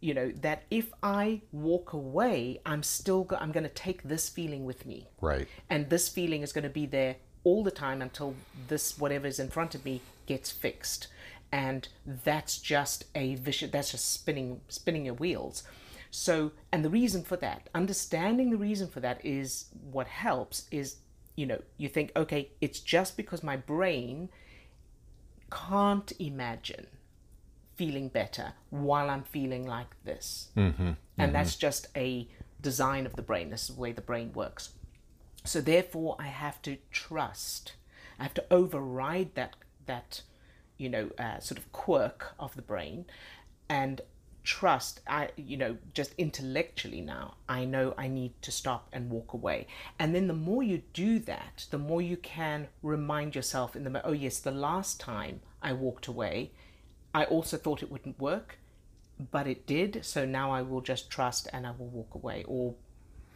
you 0.00 0.14
know 0.14 0.30
that 0.42 0.62
if 0.70 0.92
i 1.02 1.40
walk 1.52 1.92
away 1.92 2.60
i'm 2.66 2.82
still 2.82 3.24
go- 3.24 3.36
i'm 3.36 3.52
going 3.52 3.64
to 3.64 3.70
take 3.74 4.02
this 4.02 4.28
feeling 4.28 4.64
with 4.64 4.86
me. 4.86 5.08
Right. 5.20 5.48
And 5.70 5.90
this 5.90 6.08
feeling 6.08 6.42
is 6.42 6.52
going 6.52 6.64
to 6.64 6.70
be 6.70 6.86
there 6.86 7.16
all 7.42 7.62
the 7.62 7.70
time 7.70 8.00
until 8.00 8.34
this 8.68 8.98
whatever 8.98 9.26
is 9.26 9.38
in 9.38 9.50
front 9.50 9.74
of 9.74 9.84
me 9.84 10.00
gets 10.26 10.50
fixed. 10.50 11.08
And 11.52 11.88
that's 12.06 12.58
just 12.58 13.04
a 13.14 13.36
vicious 13.36 13.70
that's 13.70 13.92
just 13.92 14.12
spinning 14.12 14.60
spinning 14.68 15.04
your 15.04 15.14
wheels. 15.14 15.62
So 16.10 16.52
and 16.72 16.84
the 16.84 16.90
reason 16.90 17.22
for 17.22 17.36
that 17.36 17.68
understanding 17.74 18.50
the 18.50 18.56
reason 18.56 18.88
for 18.88 19.00
that 19.00 19.24
is 19.24 19.66
what 19.90 20.06
helps 20.06 20.66
is 20.70 20.96
you 21.36 21.46
know 21.46 21.60
you 21.76 21.88
think 21.88 22.12
okay 22.16 22.50
it's 22.60 22.80
just 22.80 23.16
because 23.16 23.42
my 23.42 23.56
brain 23.56 24.28
can't 25.50 26.12
imagine 26.18 26.86
feeling 27.76 28.08
better 28.08 28.52
while 28.70 29.10
I'm 29.10 29.22
feeling 29.22 29.66
like 29.66 29.94
this. 30.04 30.48
Mm-hmm, 30.56 30.82
and 30.82 30.96
mm-hmm. 31.18 31.32
that's 31.32 31.56
just 31.56 31.88
a 31.96 32.28
design 32.60 33.06
of 33.06 33.16
the 33.16 33.22
brain. 33.22 33.50
This 33.50 33.68
is 33.68 33.76
the 33.76 33.80
way 33.80 33.92
the 33.92 34.00
brain 34.00 34.32
works. 34.32 34.70
So 35.44 35.60
therefore, 35.60 36.16
I 36.18 36.26
have 36.26 36.60
to 36.62 36.78
trust. 36.90 37.74
I 38.18 38.22
have 38.22 38.34
to 38.34 38.44
override 38.50 39.34
that 39.34 39.56
that 39.86 40.22
you 40.78 40.88
know 40.88 41.10
uh, 41.18 41.38
sort 41.38 41.58
of 41.58 41.70
quirk 41.72 42.34
of 42.38 42.56
the 42.56 42.62
brain, 42.62 43.04
and 43.68 44.00
trust. 44.42 45.00
I 45.06 45.28
you 45.36 45.56
know 45.56 45.76
just 45.92 46.14
intellectually 46.16 47.00
now 47.00 47.34
I 47.48 47.64
know 47.64 47.94
I 47.98 48.08
need 48.08 48.40
to 48.42 48.50
stop 48.50 48.88
and 48.92 49.10
walk 49.10 49.34
away. 49.34 49.66
And 49.98 50.14
then 50.14 50.26
the 50.26 50.34
more 50.34 50.62
you 50.62 50.82
do 50.94 51.18
that, 51.20 51.66
the 51.70 51.78
more 51.78 52.00
you 52.00 52.16
can 52.16 52.68
remind 52.82 53.34
yourself 53.34 53.76
in 53.76 53.84
the 53.84 54.06
oh 54.06 54.12
yes, 54.12 54.38
the 54.38 54.50
last 54.50 54.98
time 54.98 55.40
I 55.62 55.74
walked 55.74 56.06
away 56.06 56.52
I 57.14 57.24
also 57.24 57.56
thought 57.56 57.82
it 57.82 57.90
wouldn't 57.90 58.18
work, 58.18 58.58
but 59.30 59.46
it 59.46 59.66
did. 59.66 60.04
So 60.04 60.24
now 60.26 60.50
I 60.50 60.62
will 60.62 60.80
just 60.80 61.08
trust 61.08 61.48
and 61.52 61.66
I 61.66 61.70
will 61.70 61.86
walk 61.86 62.14
away 62.14 62.44
or 62.46 62.74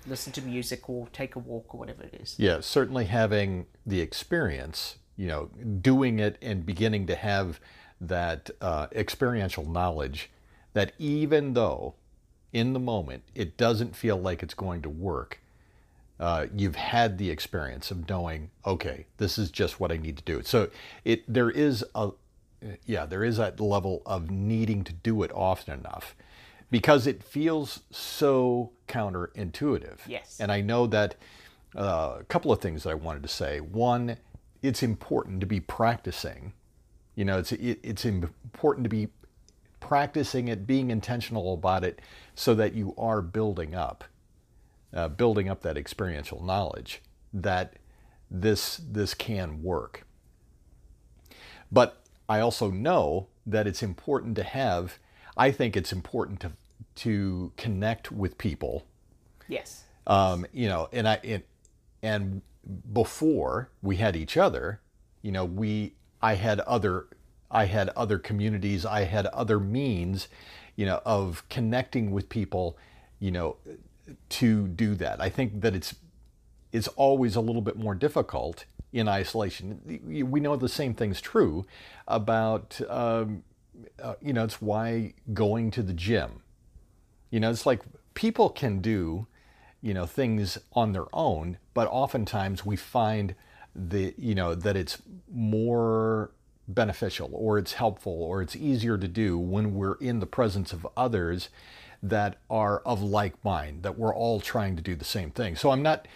listen 0.07 0.33
to 0.33 0.43
music 0.43 0.89
or 0.91 1.09
take 1.13 1.37
a 1.37 1.39
walk 1.39 1.75
or 1.75 1.79
whatever 1.79 2.03
it 2.03 2.19
is. 2.21 2.35
Yeah, 2.39 2.61
certainly 2.61 3.05
having 3.05 3.67
the 3.87 4.01
experience, 4.01 4.97
you 5.17 5.29
know, 5.29 5.47
doing 5.81 6.19
it 6.19 6.37
and 6.43 6.67
beginning 6.67 7.07
to 7.07 7.15
have 7.15 7.61
that 8.01 8.51
uh, 8.61 8.89
experiential 8.93 9.69
knowledge 9.69 10.31
that 10.73 10.93
even 10.99 11.55
though 11.55 11.95
in 12.53 12.73
the 12.73 12.81
moment 12.81 13.23
it 13.35 13.57
doesn't 13.57 13.95
feel 13.95 14.17
like 14.17 14.43
it's 14.43 14.55
going 14.55 14.83
to 14.83 14.89
work, 14.89 15.41
uh, 16.21 16.47
you've 16.55 16.77
had 16.77 17.19
the 17.19 17.31
experience 17.31 17.91
of 17.91 18.09
knowing, 18.09 18.51
okay, 18.67 19.07
this 19.19 19.39
is 19.39 19.51
just 19.51 19.79
what 19.79 19.93
I 19.93 19.97
need 19.97 20.17
to 20.17 20.25
do. 20.25 20.43
So 20.43 20.69
it 21.05 21.23
there 21.33 21.51
is 21.51 21.85
a, 21.95 22.11
yeah, 22.85 23.07
there 23.07 23.25
is 23.25 23.37
that 23.37 23.61
level 23.61 24.03
of 24.07 24.31
needing 24.31 24.85
to 24.85 24.93
do 24.93 25.23
it 25.23 25.31
often 25.35 25.79
enough 25.79 26.15
because 26.71 27.07
it 27.07 27.23
feels 27.23 27.81
so 27.91 28.73
counterintuitive. 28.87 29.99
Yes. 30.07 30.39
And 30.41 30.53
I 30.53 30.61
know 30.61 30.87
that 30.87 31.15
uh, 31.77 32.17
a 32.21 32.25
couple 32.25 32.53
of 32.53 32.61
things 32.61 32.83
that 32.83 32.91
I 32.91 32.95
wanted 32.95 33.23
to 33.23 33.29
say. 33.29 33.61
One, 33.61 34.17
it's 34.63 34.83
important 34.83 35.41
to 35.41 35.47
be 35.47 35.61
practicing. 35.61 36.53
You 37.15 37.25
know, 37.25 37.39
it's 37.39 37.53
it, 37.53 37.79
it's 37.83 38.05
important 38.05 38.85
to 38.85 38.91
be 38.91 39.09
practicing 39.81 40.49
it, 40.49 40.67
being 40.67 40.91
intentional 40.91 41.55
about 41.55 41.85
it, 41.85 42.01
so 42.35 42.55
that 42.55 42.75
you 42.75 42.95
are 42.99 43.23
building 43.23 43.75
up, 43.75 44.05
uh, 44.93 45.09
building 45.09 45.49
up 45.49 45.63
that 45.63 45.77
experiential 45.77 46.43
knowledge 46.43 47.03
that 47.33 47.75
this 48.31 48.79
this 48.79 49.15
can 49.15 49.63
work. 49.63 50.05
But 51.71 52.03
I 52.29 52.41
also 52.41 52.71
know 52.71 53.29
that 53.47 53.67
it's 53.67 53.83
important 53.83 54.37
to 54.37 54.43
have, 54.43 54.99
I 55.37 55.51
think 55.51 55.77
it's 55.77 55.93
important 55.93 56.41
to, 56.41 56.53
to 56.97 57.53
connect 57.57 58.13
with 58.13 58.37
people. 58.37 58.85
Yes. 59.49 59.85
Um, 60.07 60.47
you 60.53 60.69
know, 60.69 60.89
and 60.93 61.09
I, 61.09 61.21
and, 61.25 61.43
and 62.03 62.43
before 62.93 63.71
we 63.83 63.97
had 63.97 64.15
each 64.15 64.37
other, 64.37 64.81
you 65.23 65.33
know, 65.33 65.45
we, 65.45 65.95
I 66.21 66.35
had 66.35 66.61
other, 66.61 67.07
I 67.51 67.65
had 67.65 67.89
other 67.91 68.19
communities, 68.19 68.85
I 68.85 69.05
had 69.05 69.27
other 69.27 69.59
means, 69.59 70.29
you 70.77 70.85
know, 70.85 71.01
of 71.07 71.49
connecting 71.49 72.11
with 72.11 72.29
people, 72.29 72.77
you 73.19 73.31
know, 73.31 73.57
to 74.29 74.69
do 74.69 74.95
that. 74.97 75.21
I 75.21 75.31
think 75.31 75.61
that 75.63 75.75
it's, 75.75 75.95
it's 76.73 76.89
always 76.89 77.37
a 77.37 77.41
little 77.41 77.63
bit 77.63 77.77
more 77.77 77.95
difficult 77.95 78.67
in 78.99 79.09
isolation. 79.09 80.01
We 80.07 80.41
know 80.41 80.57
the 80.57 80.69
same 80.69 80.95
thing's 80.95 81.21
true 81.21 81.67
about, 82.07 82.81
um, 82.89 83.45
uh, 84.03 84.15
you 84.21 84.33
know, 84.33 84.45
it's 84.45 84.61
why 84.61 85.15
going 85.33 85.71
to 85.73 85.83
the 85.83 85.93
gym. 85.93 86.43
You 87.31 87.41
know, 87.41 87.51
it's 87.51 87.67
like 87.67 87.83
people 88.15 88.51
can 88.51 88.81
do, 88.81 89.27
you 89.81 89.95
know, 89.95 90.07
things 90.07 90.59
on 90.73 90.93
their 90.93 91.07
own, 91.13 91.59
but 91.75 91.89
oftentimes 91.89 92.65
we 92.65 92.77
find 92.77 93.35
the, 93.75 94.15
you 94.19 94.35
know, 94.35 94.55
that 94.55 94.77
it's 94.77 94.99
more 95.33 96.33
beneficial 96.67 97.31
or 97.33 97.59
it's 97.59 97.75
helpful 97.75 98.23
or 98.23 98.43
it's 98.43 98.57
easier 98.57 98.99
to 98.99 99.09
do 99.09 99.39
when 99.39 99.75
we're 99.75 99.95
in 99.95 100.21
the 100.21 100.27
presence 100.27 100.73
of 100.73 100.87
others 100.97 101.49
that 102.03 102.39
are 102.51 102.81
of 102.81 103.03
like 103.03 103.43
mind, 103.45 103.83
that 103.83 103.99
we're 103.99 104.15
all 104.15 104.41
trying 104.41 104.77
to 104.77 104.83
do 104.83 104.95
the 104.95 105.05
same 105.05 105.31
thing. 105.31 105.57
So 105.57 105.71
I'm 105.71 105.83
not 105.83 106.07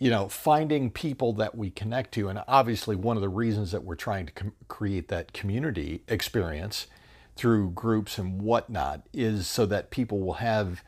you 0.00 0.08
know, 0.08 0.28
finding 0.28 0.90
people 0.90 1.34
that 1.34 1.54
we 1.54 1.70
connect 1.70 2.12
to. 2.12 2.28
And 2.28 2.42
obviously, 2.48 2.96
one 2.96 3.16
of 3.16 3.20
the 3.20 3.28
reasons 3.28 3.70
that 3.70 3.84
we're 3.84 3.94
trying 3.94 4.26
to 4.26 4.32
com- 4.32 4.52
create 4.66 5.08
that 5.08 5.32
community 5.32 6.02
experience 6.08 6.86
through 7.36 7.70
groups 7.70 8.18
and 8.18 8.40
whatnot 8.42 9.02
is 9.12 9.46
so 9.46 9.66
that 9.66 9.90
people 9.90 10.18
will 10.18 10.34
have 10.34 10.82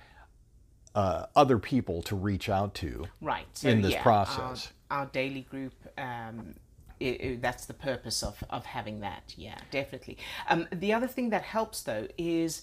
uh, 0.94 1.26
other 1.36 1.58
people 1.58 2.02
to 2.02 2.16
reach 2.16 2.48
out 2.48 2.74
to 2.74 3.04
right 3.20 3.46
so, 3.52 3.68
in 3.68 3.82
this 3.82 3.92
yeah, 3.92 4.02
process. 4.02 4.72
Our, 4.90 5.00
our 5.00 5.06
daily 5.06 5.42
group. 5.42 5.74
Um, 5.98 6.54
it, 6.98 7.20
it, 7.20 7.42
that's 7.42 7.66
the 7.66 7.74
purpose 7.74 8.22
of, 8.22 8.42
of 8.48 8.64
having 8.64 9.00
that. 9.00 9.34
Yeah, 9.36 9.58
definitely. 9.70 10.18
Um, 10.48 10.68
the 10.72 10.92
other 10.92 11.08
thing 11.08 11.30
that 11.30 11.42
helps 11.42 11.82
though 11.82 12.06
is 12.16 12.62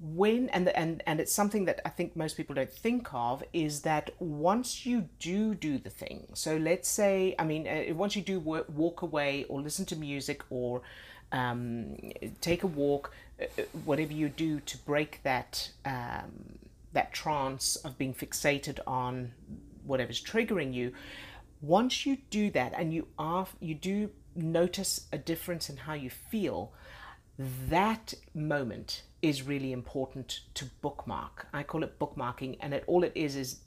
when 0.00 0.48
and 0.48 0.68
and 0.70 1.02
and 1.06 1.20
it's 1.20 1.32
something 1.32 1.66
that 1.66 1.80
I 1.84 1.90
think 1.90 2.16
most 2.16 2.36
people 2.36 2.54
don't 2.54 2.72
think 2.72 3.12
of 3.12 3.44
is 3.52 3.82
that 3.82 4.10
once 4.18 4.86
you 4.86 5.08
do 5.18 5.54
do 5.54 5.76
the 5.78 5.90
thing. 5.90 6.28
So 6.34 6.56
let's 6.56 6.88
say, 6.88 7.34
I 7.38 7.44
mean, 7.44 7.68
uh, 7.68 7.94
once 7.94 8.16
you 8.16 8.22
do 8.22 8.40
work, 8.40 8.66
walk 8.74 9.02
away 9.02 9.44
or 9.48 9.60
listen 9.60 9.84
to 9.86 9.96
music 9.96 10.42
or 10.48 10.80
um, 11.32 11.96
take 12.40 12.62
a 12.62 12.66
walk, 12.66 13.12
uh, 13.40 13.44
uh, 13.58 13.62
whatever 13.84 14.12
you 14.12 14.30
do 14.30 14.60
to 14.60 14.78
break 14.78 15.22
that 15.22 15.70
um, 15.84 16.58
that 16.94 17.12
trance 17.12 17.76
of 17.76 17.98
being 17.98 18.14
fixated 18.14 18.78
on 18.86 19.32
whatever's 19.84 20.22
triggering 20.22 20.72
you. 20.72 20.92
Once 21.60 22.06
you 22.06 22.16
do 22.30 22.50
that 22.50 22.72
and 22.74 22.94
you 22.94 23.06
are 23.18 23.46
you 23.60 23.74
do 23.74 24.10
notice 24.34 25.06
a 25.12 25.18
difference 25.18 25.68
in 25.68 25.76
how 25.76 25.92
you 25.92 26.08
feel, 26.08 26.72
that 27.68 28.14
moment 28.34 29.02
is 29.22 29.42
really 29.42 29.72
important 29.72 30.40
to 30.54 30.66
bookmark. 30.82 31.46
I 31.52 31.62
call 31.62 31.82
it 31.82 31.98
bookmarking, 31.98 32.58
and 32.60 32.74
it, 32.74 32.84
all 32.86 33.02
it 33.04 33.12
is 33.14 33.36
is 33.36 33.60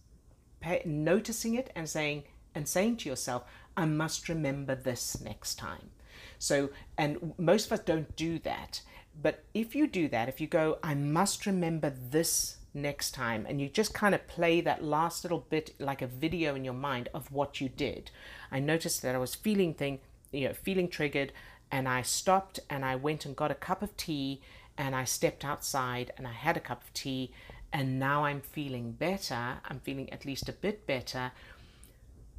noticing 0.86 1.56
it 1.56 1.72
and 1.76 1.90
saying 1.90 2.24
and 2.56 2.68
saying 2.68 2.98
to 2.98 3.10
yourself, 3.10 3.44
"I 3.76 3.86
must 3.86 4.30
remember 4.30 4.76
this 4.76 5.20
next 5.22 5.56
time." 5.56 5.90
So, 6.38 6.70
and 6.98 7.34
most 7.38 7.66
of 7.66 7.72
us 7.72 7.80
don't 7.80 8.16
do 8.16 8.38
that. 8.40 8.82
But 9.20 9.44
if 9.54 9.76
you 9.76 9.88
do 9.88 10.08
that, 10.10 10.30
if 10.30 10.40
you 10.40 10.48
go, 10.48 10.78
"I 10.84 10.94
must 10.94 11.46
remember 11.46 11.90
this 11.90 12.58
next 12.74 13.12
time," 13.12 13.46
and 13.48 13.60
you 13.60 13.70
just 13.70 13.94
kind 13.94 14.14
of 14.14 14.28
play 14.28 14.62
that 14.62 14.84
last 14.84 15.24
little 15.24 15.46
bit 15.50 15.74
like 15.80 16.02
a 16.02 16.08
video 16.08 16.56
in 16.56 16.64
your 16.64 16.74
mind 16.74 17.10
of 17.14 17.32
what 17.32 17.60
you 17.62 17.70
did, 17.70 18.12
I 18.52 18.60
noticed 18.60 19.02
that 19.02 19.16
I 19.16 19.20
was 19.20 19.36
feeling 19.36 19.74
thing, 19.74 20.00
you 20.32 20.48
know, 20.48 20.54
feeling 20.54 20.90
triggered, 20.90 21.32
and 21.74 21.90
I 21.90 22.04
stopped 22.04 22.60
and 22.70 22.86
I 22.86 22.96
went 22.96 23.26
and 23.26 23.36
got 23.36 23.50
a 23.50 23.56
cup 23.56 23.82
of 23.82 23.98
tea 23.98 24.42
and 24.78 24.96
I 24.96 25.06
stepped 25.06 25.44
outside 25.44 26.14
and 26.16 26.28
I 26.28 26.32
had 26.32 26.56
a 26.56 26.60
cup 26.60 26.84
of 26.84 26.94
tea 26.94 27.32
and 27.74 27.98
now 27.98 28.26
I'm 28.26 28.42
feeling 28.42 28.92
better. 28.92 29.58
I'm 29.66 29.80
feeling 29.80 30.08
at 30.14 30.24
least 30.24 30.48
a 30.48 30.54
bit 30.54 30.86
better. 30.86 31.32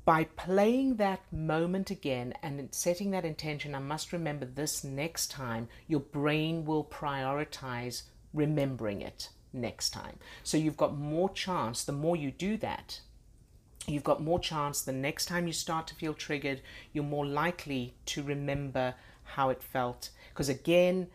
By 0.04 0.22
playing 0.22 0.96
that 0.96 1.20
moment 1.32 1.90
again 1.90 2.34
and 2.44 2.68
setting 2.72 3.10
that 3.10 3.24
intention, 3.24 3.74
I 3.74 3.80
must 3.80 4.12
remember 4.12 4.46
this 4.46 4.84
next 4.84 5.32
time, 5.32 5.66
your 5.88 5.98
brain 5.98 6.64
will 6.64 6.84
prioritize 6.84 8.02
remembering 8.32 9.02
it 9.02 9.30
next 9.52 9.90
time. 9.90 10.20
So 10.44 10.56
you've 10.56 10.76
got 10.76 10.96
more 10.96 11.28
chance, 11.30 11.82
the 11.82 11.90
more 11.90 12.14
you 12.14 12.30
do 12.30 12.56
that, 12.58 13.00
you've 13.88 14.04
got 14.04 14.22
more 14.22 14.38
chance 14.38 14.80
the 14.80 14.92
next 14.92 15.26
time 15.26 15.48
you 15.48 15.52
start 15.52 15.88
to 15.88 15.96
feel 15.96 16.14
triggered, 16.14 16.60
you're 16.92 17.02
more 17.02 17.26
likely 17.26 17.94
to 18.06 18.22
remember 18.22 18.94
how 19.24 19.50
it 19.50 19.62
felt. 19.62 20.10
Because 20.30 20.48
again, 20.48 21.08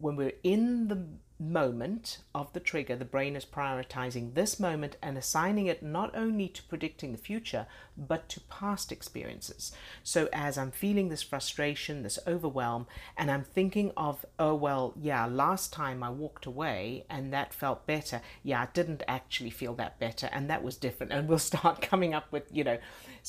when 0.00 0.16
we're 0.16 0.32
in 0.42 0.88
the 0.88 1.06
moment 1.38 2.18
of 2.34 2.52
the 2.52 2.60
trigger, 2.60 2.96
the 2.96 3.04
brain 3.04 3.36
is 3.36 3.44
prioritizing 3.44 4.34
this 4.34 4.58
moment 4.58 4.96
and 5.02 5.18
assigning 5.18 5.66
it 5.66 5.82
not 5.82 6.14
only 6.16 6.48
to 6.48 6.62
predicting 6.64 7.12
the 7.12 7.18
future, 7.18 7.66
but 7.96 8.28
to 8.30 8.40
past 8.42 8.90
experiences. 8.90 9.72
So 10.02 10.28
as 10.32 10.56
I'm 10.56 10.70
feeling 10.70 11.08
this 11.08 11.22
frustration, 11.22 12.02
this 12.02 12.18
overwhelm, 12.26 12.86
and 13.16 13.30
I'm 13.30 13.44
thinking 13.44 13.92
of, 13.96 14.24
oh, 14.38 14.54
well, 14.54 14.94
yeah, 15.00 15.26
last 15.26 15.72
time 15.72 16.02
I 16.02 16.10
walked 16.10 16.46
away 16.46 17.04
and 17.10 17.32
that 17.32 17.52
felt 17.52 17.86
better. 17.86 18.22
Yeah, 18.42 18.62
I 18.62 18.68
didn't 18.72 19.02
actually 19.06 19.50
feel 19.50 19.74
that 19.74 19.98
better 19.98 20.28
and 20.32 20.48
that 20.50 20.62
was 20.62 20.76
different. 20.76 21.12
And 21.12 21.28
we'll 21.28 21.38
start 21.46 21.82
coming 21.82 22.14
up 22.14 22.32
with, 22.32 22.44
you 22.50 22.64
know, 22.64 22.78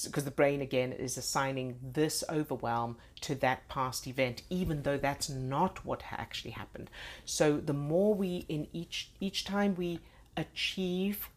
because 0.05 0.25
the 0.25 0.31
brain 0.31 0.61
again 0.61 0.91
is 0.91 1.17
assigning 1.17 1.77
this 1.81 2.23
overwhelm 2.29 2.97
to 3.21 3.33
that 3.33 3.67
past 3.67 4.05
event 4.05 4.43
even 4.49 4.83
though 4.83 4.97
that's 4.97 5.27
not 5.27 5.83
what 5.83 6.03
actually 6.11 6.51
happened 6.51 6.87
so 7.25 7.57
the 7.57 7.73
more 7.73 7.96
we 8.15 8.45
in 8.49 8.67
each 8.73 9.11
each 9.19 9.43
time 9.43 9.75
we 9.75 9.99
achieve 10.35 11.29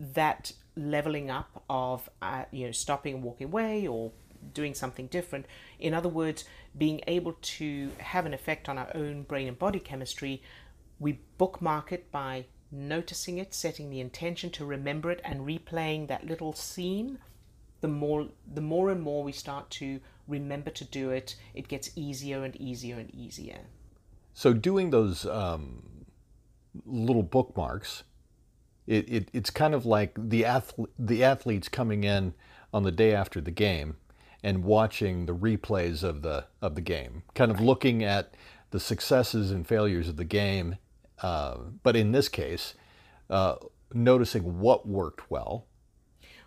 that 0.00 0.52
leveling 0.76 1.30
up 1.30 1.64
of 1.68 2.08
uh, 2.22 2.44
you 2.50 2.66
know 2.66 2.72
stopping 2.72 3.14
and 3.14 3.22
walking 3.22 3.46
away 3.46 3.86
or 3.86 4.12
doing 4.54 4.74
something 4.74 5.06
different 5.08 5.46
in 5.80 5.92
other 5.92 6.08
words 6.08 6.44
being 6.76 7.00
able 7.08 7.36
to 7.42 7.90
have 7.98 8.24
an 8.26 8.32
effect 8.32 8.68
on 8.68 8.78
our 8.78 8.90
own 8.94 9.22
brain 9.22 9.48
and 9.48 9.58
body 9.58 9.80
chemistry 9.80 10.40
we 11.00 11.18
bookmark 11.38 11.90
it 11.90 12.10
by 12.12 12.44
noticing 12.70 13.38
it 13.38 13.52
setting 13.52 13.90
the 13.90 14.00
intention 14.00 14.50
to 14.50 14.64
remember 14.64 15.10
it 15.10 15.20
and 15.24 15.40
replaying 15.40 16.06
that 16.06 16.24
little 16.26 16.52
scene 16.52 17.18
the 17.80 17.88
more 17.88 18.28
the 18.54 18.60
more 18.60 18.90
and 18.90 19.00
more 19.00 19.24
we 19.24 19.32
start 19.32 19.68
to 19.70 20.00
remember 20.28 20.70
to 20.70 20.84
do 20.84 21.10
it, 21.10 21.34
it 21.54 21.66
gets 21.66 21.90
easier 21.96 22.44
and 22.44 22.54
easier 22.56 22.98
and 22.98 23.12
easier. 23.14 23.60
So 24.38 24.52
doing 24.52 24.90
those 24.90 25.26
um, 25.26 26.06
little 26.86 27.24
bookmarks, 27.24 28.04
it, 28.86 29.12
it, 29.12 29.28
it's 29.32 29.50
kind 29.50 29.74
of 29.74 29.84
like 29.84 30.16
the 30.16 30.44
athlete, 30.44 30.90
the 30.96 31.24
athletes 31.24 31.68
coming 31.68 32.04
in 32.04 32.34
on 32.72 32.84
the 32.84 32.92
day 32.92 33.12
after 33.12 33.40
the 33.40 33.50
game 33.50 33.96
and 34.44 34.62
watching 34.62 35.26
the 35.26 35.34
replays 35.34 36.04
of 36.04 36.22
the 36.22 36.44
of 36.62 36.76
the 36.76 36.80
game, 36.80 37.24
kind 37.34 37.50
of 37.50 37.60
looking 37.60 38.04
at 38.04 38.34
the 38.70 38.78
successes 38.78 39.50
and 39.50 39.66
failures 39.66 40.08
of 40.08 40.16
the 40.16 40.24
game, 40.24 40.76
uh, 41.20 41.56
but 41.82 41.96
in 41.96 42.12
this 42.12 42.28
case, 42.28 42.74
uh, 43.30 43.56
noticing 43.92 44.60
what 44.60 44.86
worked 44.86 45.28
well 45.32 45.66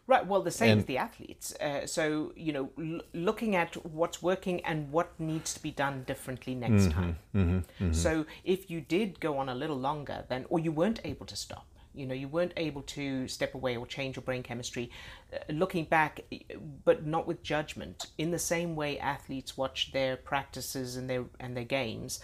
Right. 0.07 0.25
Well, 0.25 0.41
the 0.41 0.51
same 0.51 0.71
and, 0.71 0.79
as 0.79 0.85
the 0.85 0.97
athletes. 0.97 1.55
Uh, 1.55 1.85
so 1.85 2.33
you 2.35 2.51
know, 2.51 2.69
l- 2.77 3.01
looking 3.13 3.55
at 3.55 3.75
what's 3.85 4.21
working 4.21 4.63
and 4.65 4.91
what 4.91 5.17
needs 5.19 5.53
to 5.53 5.61
be 5.61 5.71
done 5.71 6.03
differently 6.03 6.55
next 6.55 6.83
mm-hmm, 6.83 6.91
time. 6.91 7.17
Mm-hmm, 7.35 7.57
mm-hmm. 7.57 7.93
So 7.93 8.25
if 8.43 8.69
you 8.69 8.81
did 8.81 9.19
go 9.19 9.37
on 9.37 9.47
a 9.49 9.55
little 9.55 9.77
longer, 9.77 10.25
then 10.27 10.45
or 10.49 10.59
you 10.59 10.71
weren't 10.71 10.99
able 11.03 11.25
to 11.27 11.35
stop, 11.35 11.65
you 11.93 12.05
know, 12.05 12.13
you 12.15 12.27
weren't 12.27 12.53
able 12.57 12.81
to 12.83 13.27
step 13.27 13.53
away 13.53 13.77
or 13.77 13.85
change 13.85 14.15
your 14.15 14.23
brain 14.23 14.43
chemistry. 14.43 14.91
Uh, 15.33 15.37
looking 15.53 15.85
back, 15.85 16.21
but 16.83 17.05
not 17.05 17.27
with 17.27 17.43
judgment. 17.43 18.07
In 18.17 18.31
the 18.31 18.39
same 18.39 18.75
way, 18.75 18.97
athletes 18.99 19.57
watch 19.57 19.91
their 19.91 20.15
practices 20.17 20.95
and 20.95 21.09
their 21.09 21.25
and 21.39 21.55
their 21.55 21.63
games. 21.63 22.19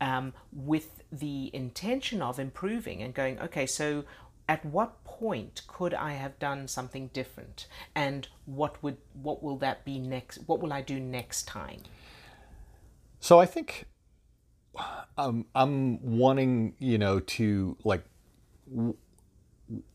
Um, 0.00 0.32
with 0.52 1.02
the 1.12 1.50
intention 1.54 2.22
of 2.22 2.40
improving 2.40 3.02
and 3.02 3.14
going, 3.14 3.38
okay, 3.38 3.66
so 3.66 4.04
at 4.48 4.64
what 4.64 5.01
point 5.22 5.62
could 5.68 5.94
I 5.94 6.14
have 6.14 6.36
done 6.40 6.66
something 6.66 7.08
different? 7.12 7.68
And 7.94 8.26
what 8.44 8.82
would 8.82 8.96
what 9.14 9.40
will 9.40 9.56
that 9.58 9.84
be 9.84 10.00
next? 10.00 10.38
What 10.46 10.60
will 10.60 10.72
I 10.72 10.82
do 10.82 10.98
next 10.98 11.46
time? 11.46 11.82
So 13.20 13.38
I 13.38 13.46
think 13.46 13.86
um, 15.16 15.46
I'm 15.54 16.02
wanting 16.02 16.74
you 16.80 16.98
know 16.98 17.20
to 17.20 17.76
like 17.84 18.04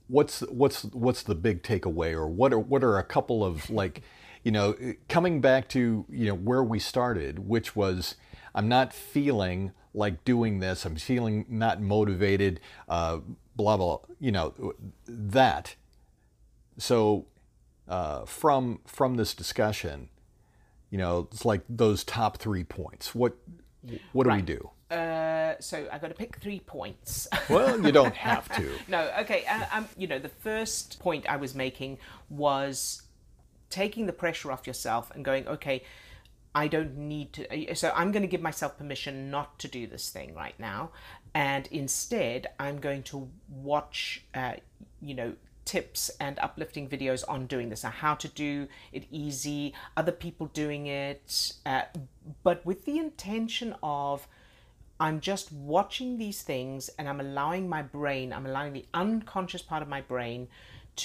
what's 0.08 0.40
what's 0.42 0.84
what's 0.86 1.24
the 1.24 1.36
big 1.36 1.62
takeaway 1.62 2.14
or 2.14 2.28
what 2.28 2.54
are 2.54 2.60
what 2.60 2.82
are 2.82 2.98
a 2.98 3.04
couple 3.04 3.44
of 3.44 3.70
like 3.70 4.02
you 4.44 4.52
know 4.52 4.76
coming 5.10 5.42
back 5.42 5.68
to 5.68 6.06
you 6.10 6.26
know 6.28 6.36
where 6.36 6.64
we 6.64 6.80
started 6.80 7.40
which 7.40 7.76
was 7.76 8.16
I'm 8.56 8.70
not 8.70 8.94
feeling 8.94 9.74
like 9.94 10.24
doing 10.24 10.60
this 10.60 10.86
I'm 10.86 10.96
feeling 10.96 11.46
not 11.50 11.82
motivated 11.82 12.62
uh, 12.88 13.20
blah 13.58 13.76
blah 13.76 13.98
you 14.20 14.32
know 14.32 14.54
that 15.08 15.76
so 16.78 17.26
uh, 17.88 18.24
from 18.26 18.80
from 18.86 19.16
this 19.16 19.34
discussion 19.34 20.10
you 20.90 20.98
know 20.98 21.28
it's 21.32 21.44
like 21.44 21.62
those 21.68 22.04
top 22.04 22.38
three 22.38 22.64
points 22.64 23.14
what 23.14 23.36
what 24.14 24.24
do 24.24 24.30
right. 24.30 24.38
we 24.38 24.42
do 24.42 24.70
uh, 24.90 25.56
so 25.60 25.86
I've 25.92 26.00
got 26.00 26.08
to 26.08 26.14
pick 26.14 26.38
three 26.38 26.62
points. 26.62 27.28
well, 27.50 27.78
you 27.86 27.92
don't 27.92 28.16
have 28.16 28.48
to. 28.56 28.72
no, 28.88 29.12
okay. 29.20 29.44
Uh, 29.46 29.66
um, 29.74 29.90
you 29.98 30.08
know, 30.08 30.18
the 30.18 30.30
first 30.30 31.00
point 31.00 31.26
I 31.28 31.36
was 31.36 31.54
making 31.54 31.98
was 32.30 33.02
taking 33.70 34.06
the 34.06 34.14
pressure 34.14 34.50
off 34.50 34.66
yourself 34.66 35.12
and 35.14 35.26
going, 35.26 35.46
okay, 35.46 35.84
I 36.56 36.68
don't 36.70 36.96
need 36.96 37.34
to. 37.34 37.76
So 37.76 37.92
I'm 37.94 38.14
going 38.14 38.22
to 38.22 38.30
give 38.30 38.42
myself 38.42 38.78
permission 38.78 39.30
not 39.30 39.60
to 39.60 39.68
do 39.68 39.88
this 39.88 40.10
thing 40.10 40.34
right 40.34 40.58
now 40.58 40.92
and 41.38 41.68
instead 41.68 42.48
I'm 42.60 42.80
going 42.80 43.04
to 43.04 43.30
watch, 43.48 44.24
uh, 44.34 44.54
you 45.00 45.14
know, 45.14 45.34
tips 45.66 46.10
and 46.20 46.40
uplifting 46.40 46.90
videos 46.90 47.24
on 47.30 47.46
doing 47.46 47.70
this, 47.70 47.84
how 47.84 48.16
to 48.16 48.28
do 48.30 48.68
it 48.92 49.04
easy, 49.12 49.76
other 49.96 50.12
people 50.12 50.48
doing 50.48 50.88
it, 50.88 51.54
uh, 51.64 51.84
but 52.42 52.66
with 52.66 52.86
the 52.86 52.98
intention 52.98 53.76
of 53.84 54.28
I'm 55.00 55.20
just 55.20 55.52
watching 55.52 56.18
these 56.18 56.42
things 56.42 56.90
and 56.98 57.08
I'm 57.08 57.20
allowing 57.20 57.70
my 57.70 57.84
brain, 57.84 58.34
I'm 58.34 58.48
allowing 58.48 58.74
the 58.74 58.88
unconscious 58.96 59.62
part 59.62 59.84
of 59.84 59.88
my 59.88 60.02
brain 60.02 60.48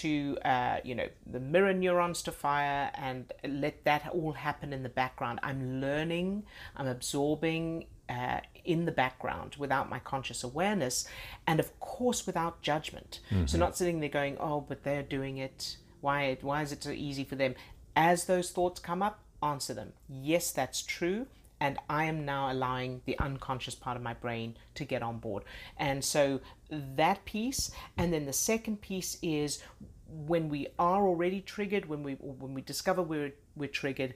to, 0.00 0.38
uh, 0.46 0.78
you 0.82 0.94
know, 0.94 1.08
the 1.26 1.40
mirror 1.40 1.74
neurons 1.74 2.22
to 2.22 2.32
fire 2.32 2.90
and 2.94 3.30
let 3.46 3.84
that 3.84 4.08
all 4.08 4.32
happen 4.32 4.72
in 4.72 4.82
the 4.82 4.88
background. 4.88 5.40
I'm 5.42 5.82
learning, 5.82 6.44
I'm 6.74 6.86
absorbing 6.86 7.84
uh, 8.12 8.40
in 8.64 8.84
the 8.84 8.92
background 8.92 9.56
without 9.58 9.88
my 9.88 9.98
conscious 9.98 10.44
awareness, 10.44 11.06
and 11.46 11.58
of 11.60 11.68
course 11.80 12.26
without 12.26 12.54
judgment. 12.62 13.20
So 13.46 13.58
not 13.58 13.76
sitting 13.76 14.00
there 14.00 14.08
going, 14.20 14.36
"Oh, 14.38 14.60
but 14.60 14.82
they're 14.84 15.02
doing 15.18 15.38
it. 15.38 15.78
Why? 16.00 16.36
Why 16.40 16.62
is 16.62 16.72
it 16.72 16.82
so 16.82 16.90
easy 16.90 17.24
for 17.24 17.36
them?" 17.36 17.54
As 17.94 18.24
those 18.24 18.50
thoughts 18.50 18.80
come 18.80 19.02
up, 19.02 19.16
answer 19.42 19.74
them. 19.74 19.92
Yes, 20.08 20.52
that's 20.52 20.82
true. 20.82 21.26
And 21.60 21.78
I 21.88 22.04
am 22.04 22.24
now 22.24 22.50
allowing 22.50 23.02
the 23.04 23.16
unconscious 23.18 23.76
part 23.76 23.96
of 23.96 24.02
my 24.02 24.14
brain 24.14 24.56
to 24.74 24.84
get 24.84 25.02
on 25.02 25.18
board. 25.18 25.44
And 25.76 26.04
so 26.04 26.40
that 26.70 27.24
piece, 27.24 27.70
and 27.96 28.12
then 28.12 28.26
the 28.26 28.32
second 28.32 28.80
piece 28.80 29.16
is 29.22 29.62
when 30.08 30.48
we 30.48 30.66
are 30.78 31.06
already 31.06 31.40
triggered, 31.40 31.84
when 31.86 32.02
we 32.02 32.14
when 32.14 32.54
we 32.54 32.62
discover 32.62 33.02
we're 33.02 33.32
we're 33.56 33.68
triggered, 33.68 34.14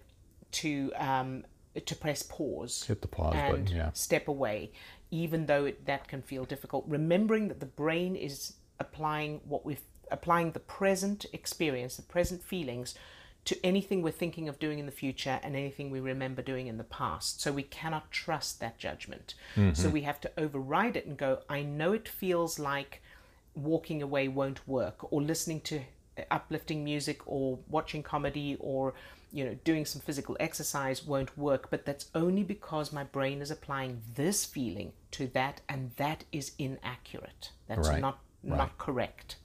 to 0.53 0.93
um, 0.97 1.45
to 1.85 1.97
press 1.97 2.23
pause, 2.23 2.85
Hit 2.85 3.03
the 3.03 3.09
pause 3.09 3.35
button, 3.35 3.67
yeah. 3.67 3.91
step 3.93 4.29
away, 4.29 4.73
even 5.11 5.47
though 5.47 5.67
it, 5.67 5.87
that 5.87 6.09
can 6.09 6.23
feel 6.23 6.45
difficult. 6.45 6.85
Remembering 6.87 7.49
that 7.49 7.61
the 7.61 7.67
brain 7.67 8.17
is 8.17 8.55
applying 8.81 9.41
what 9.45 9.65
we've 9.65 9.83
applying 10.11 10.53
the 10.53 10.61
present 10.61 11.27
experience, 11.33 11.97
the 11.97 12.03
present 12.03 12.43
feelings, 12.43 12.95
to 13.45 13.57
anything 13.65 14.03
we're 14.03 14.11
thinking 14.11 14.49
of 14.49 14.59
doing 14.59 14.79
in 14.79 14.87
the 14.87 14.93
future 14.93 15.39
and 15.43 15.55
anything 15.57 15.91
we 15.91 16.01
remember 16.01 16.43
doing 16.43 16.67
in 16.67 16.79
the 16.79 16.85
past. 16.85 17.41
So 17.41 17.53
we 17.53 17.63
cannot 17.63 18.11
trust 18.11 18.61
that 18.61 18.79
judgment. 18.79 19.35
So 19.55 19.61
mm-hmm. 19.63 19.91
we 19.91 20.01
have 20.03 20.21
to 20.23 20.31
override 20.37 20.97
it 20.97 21.07
and 21.07 21.17
go, 21.17 21.41
I 21.49 21.63
know 21.63 21.93
it 21.93 22.09
feels 22.09 22.59
like 22.59 23.03
walking 23.55 24.03
away 24.03 24.29
won't 24.29 24.67
work, 24.69 25.13
or 25.13 25.23
listening 25.23 25.61
to 25.63 25.81
uplifting 26.31 26.83
music, 26.83 27.21
or 27.27 27.59
watching 27.69 28.03
comedy, 28.03 28.57
or 28.59 28.95
you 29.37 29.45
know, 29.45 29.55
doing 29.71 29.85
some 29.93 30.01
physical 30.09 30.35
exercise 30.41 30.99
won't 31.13 31.37
work, 31.37 31.63
but 31.73 31.85
that's 31.89 32.07
only 32.15 32.43
because 32.55 32.93
my 32.99 33.05
brain 33.17 33.39
is 33.45 33.51
applying 33.51 33.93
this 34.21 34.39
feeling 34.55 34.93
to 35.17 35.27
that, 35.39 35.61
and 35.69 35.81
that 35.97 36.25
is 36.33 36.53
inaccurate. 36.59 37.43
That's 37.69 37.89
Right, 37.89 38.01
not 38.01 38.17
right. 38.45 38.59
not 38.63 38.79
correct. 38.79 39.37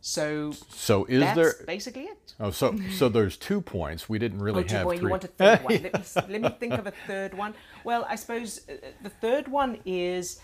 So 0.00 0.52
So 0.70 1.04
is 1.06 1.20
that's 1.20 1.36
there? 1.36 1.54
basically 1.66 2.04
it. 2.04 2.34
Oh, 2.38 2.50
so 2.50 2.76
so 2.92 3.08
there's 3.08 3.36
two 3.36 3.60
points. 3.60 4.08
We 4.08 4.18
didn't 4.18 4.40
really 4.40 4.64
Oh, 4.64 4.68
have 4.68 4.84
boy, 4.84 4.96
three. 4.96 5.04
you 5.06 5.10
want 5.10 5.24
a 5.24 5.28
third 5.28 5.62
one? 5.64 5.72
Let 5.82 5.82
me 5.94 6.00
let 6.32 6.40
me 6.42 6.48
think 6.60 6.74
of 6.74 6.86
a 6.86 6.92
third 7.08 7.34
one. 7.34 7.54
Well, 7.84 8.06
I 8.08 8.16
suppose 8.16 8.68
uh, 8.68 8.74
the 9.02 9.10
third 9.10 9.48
one 9.48 9.78
is 9.84 10.40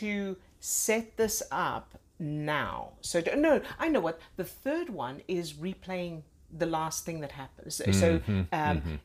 to 0.00 0.36
set 0.60 1.16
this 1.16 1.42
up 1.50 1.98
now. 2.18 2.92
So 3.00 3.20
no, 3.36 3.60
I 3.78 3.88
know 3.88 4.00
what 4.00 4.20
the 4.36 4.44
third 4.44 4.88
one 4.90 5.22
is. 5.26 5.54
Replaying 5.54 6.22
the 6.56 6.66
last 6.66 7.04
thing 7.04 7.20
that 7.20 7.32
happened. 7.32 7.72
So, 7.72 7.84
so 7.92 8.20
um, 8.52 9.00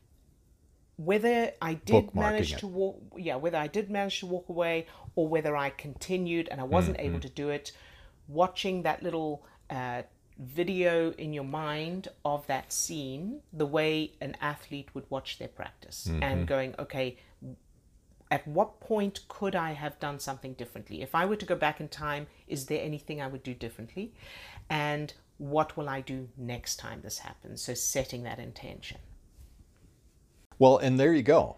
whether 0.97 1.51
I 1.61 1.73
did 1.75 2.13
manage 2.13 2.51
Mm-hmm, 2.51 2.59
to 2.59 2.67
walk, 2.67 3.01
yeah, 3.17 3.35
whether 3.35 3.57
I 3.57 3.67
did 3.67 3.89
manage 3.89 4.19
to 4.19 4.25
walk 4.27 4.49
away 4.49 4.85
or 5.15 5.27
whether 5.27 5.55
I 5.55 5.69
continued 5.69 6.47
and 6.49 6.59
I 6.61 6.63
wasn't 6.65 6.97
Mm-hmm. 6.97 7.07
able 7.07 7.19
to 7.21 7.29
do 7.29 7.49
it, 7.49 7.71
watching 8.27 8.83
that 8.83 9.01
little 9.01 9.45
uh, 9.69 10.03
video 10.37 11.11
in 11.11 11.33
your 11.33 11.43
mind 11.45 12.07
of 12.23 12.45
that 12.47 12.71
scene, 12.71 13.41
the 13.53 13.65
way 13.65 14.11
an 14.21 14.35
athlete 14.41 14.89
would 14.93 15.05
watch 15.09 15.37
their 15.39 15.47
practice, 15.47 16.07
Mm-hmm. 16.09 16.23
and 16.23 16.47
going, 16.47 16.75
okay, 16.77 17.17
at 18.31 18.47
what 18.47 18.79
point 18.79 19.21
could 19.27 19.55
I 19.55 19.71
have 19.71 19.99
done 19.99 20.19
something 20.19 20.53
differently? 20.53 21.01
If 21.01 21.15
I 21.15 21.25
were 21.25 21.35
to 21.37 21.45
go 21.45 21.55
back 21.55 21.79
in 21.79 21.87
time, 21.87 22.27
is 22.47 22.65
there 22.67 22.83
anything 22.83 23.21
I 23.21 23.27
would 23.27 23.41
do 23.41 23.53
differently? 23.55 24.13
And 24.69 25.13
what 25.39 25.75
will 25.75 25.89
I 25.89 26.01
do 26.01 26.29
next 26.37 26.75
time 26.75 27.01
this 27.01 27.17
happens? 27.17 27.63
So 27.63 27.73
setting 27.73 28.23
that 28.23 28.39
intention. 28.39 28.99
Well, 30.59 30.77
and 30.77 30.99
there 30.99 31.13
you 31.13 31.23
go. 31.23 31.55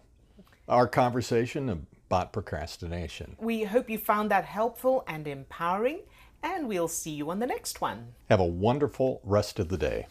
Our 0.68 0.86
conversation 0.86 1.68
about 1.68 2.32
procrastination. 2.32 3.36
We 3.38 3.64
hope 3.64 3.90
you 3.90 3.98
found 3.98 4.30
that 4.30 4.44
helpful 4.44 5.04
and 5.06 5.26
empowering, 5.26 6.00
and 6.42 6.68
we'll 6.68 6.88
see 6.88 7.10
you 7.10 7.30
on 7.30 7.40
the 7.40 7.46
next 7.46 7.80
one. 7.80 8.14
Have 8.30 8.40
a 8.40 8.44
wonderful 8.44 9.20
rest 9.24 9.58
of 9.58 9.68
the 9.68 9.78
day. 9.78 10.06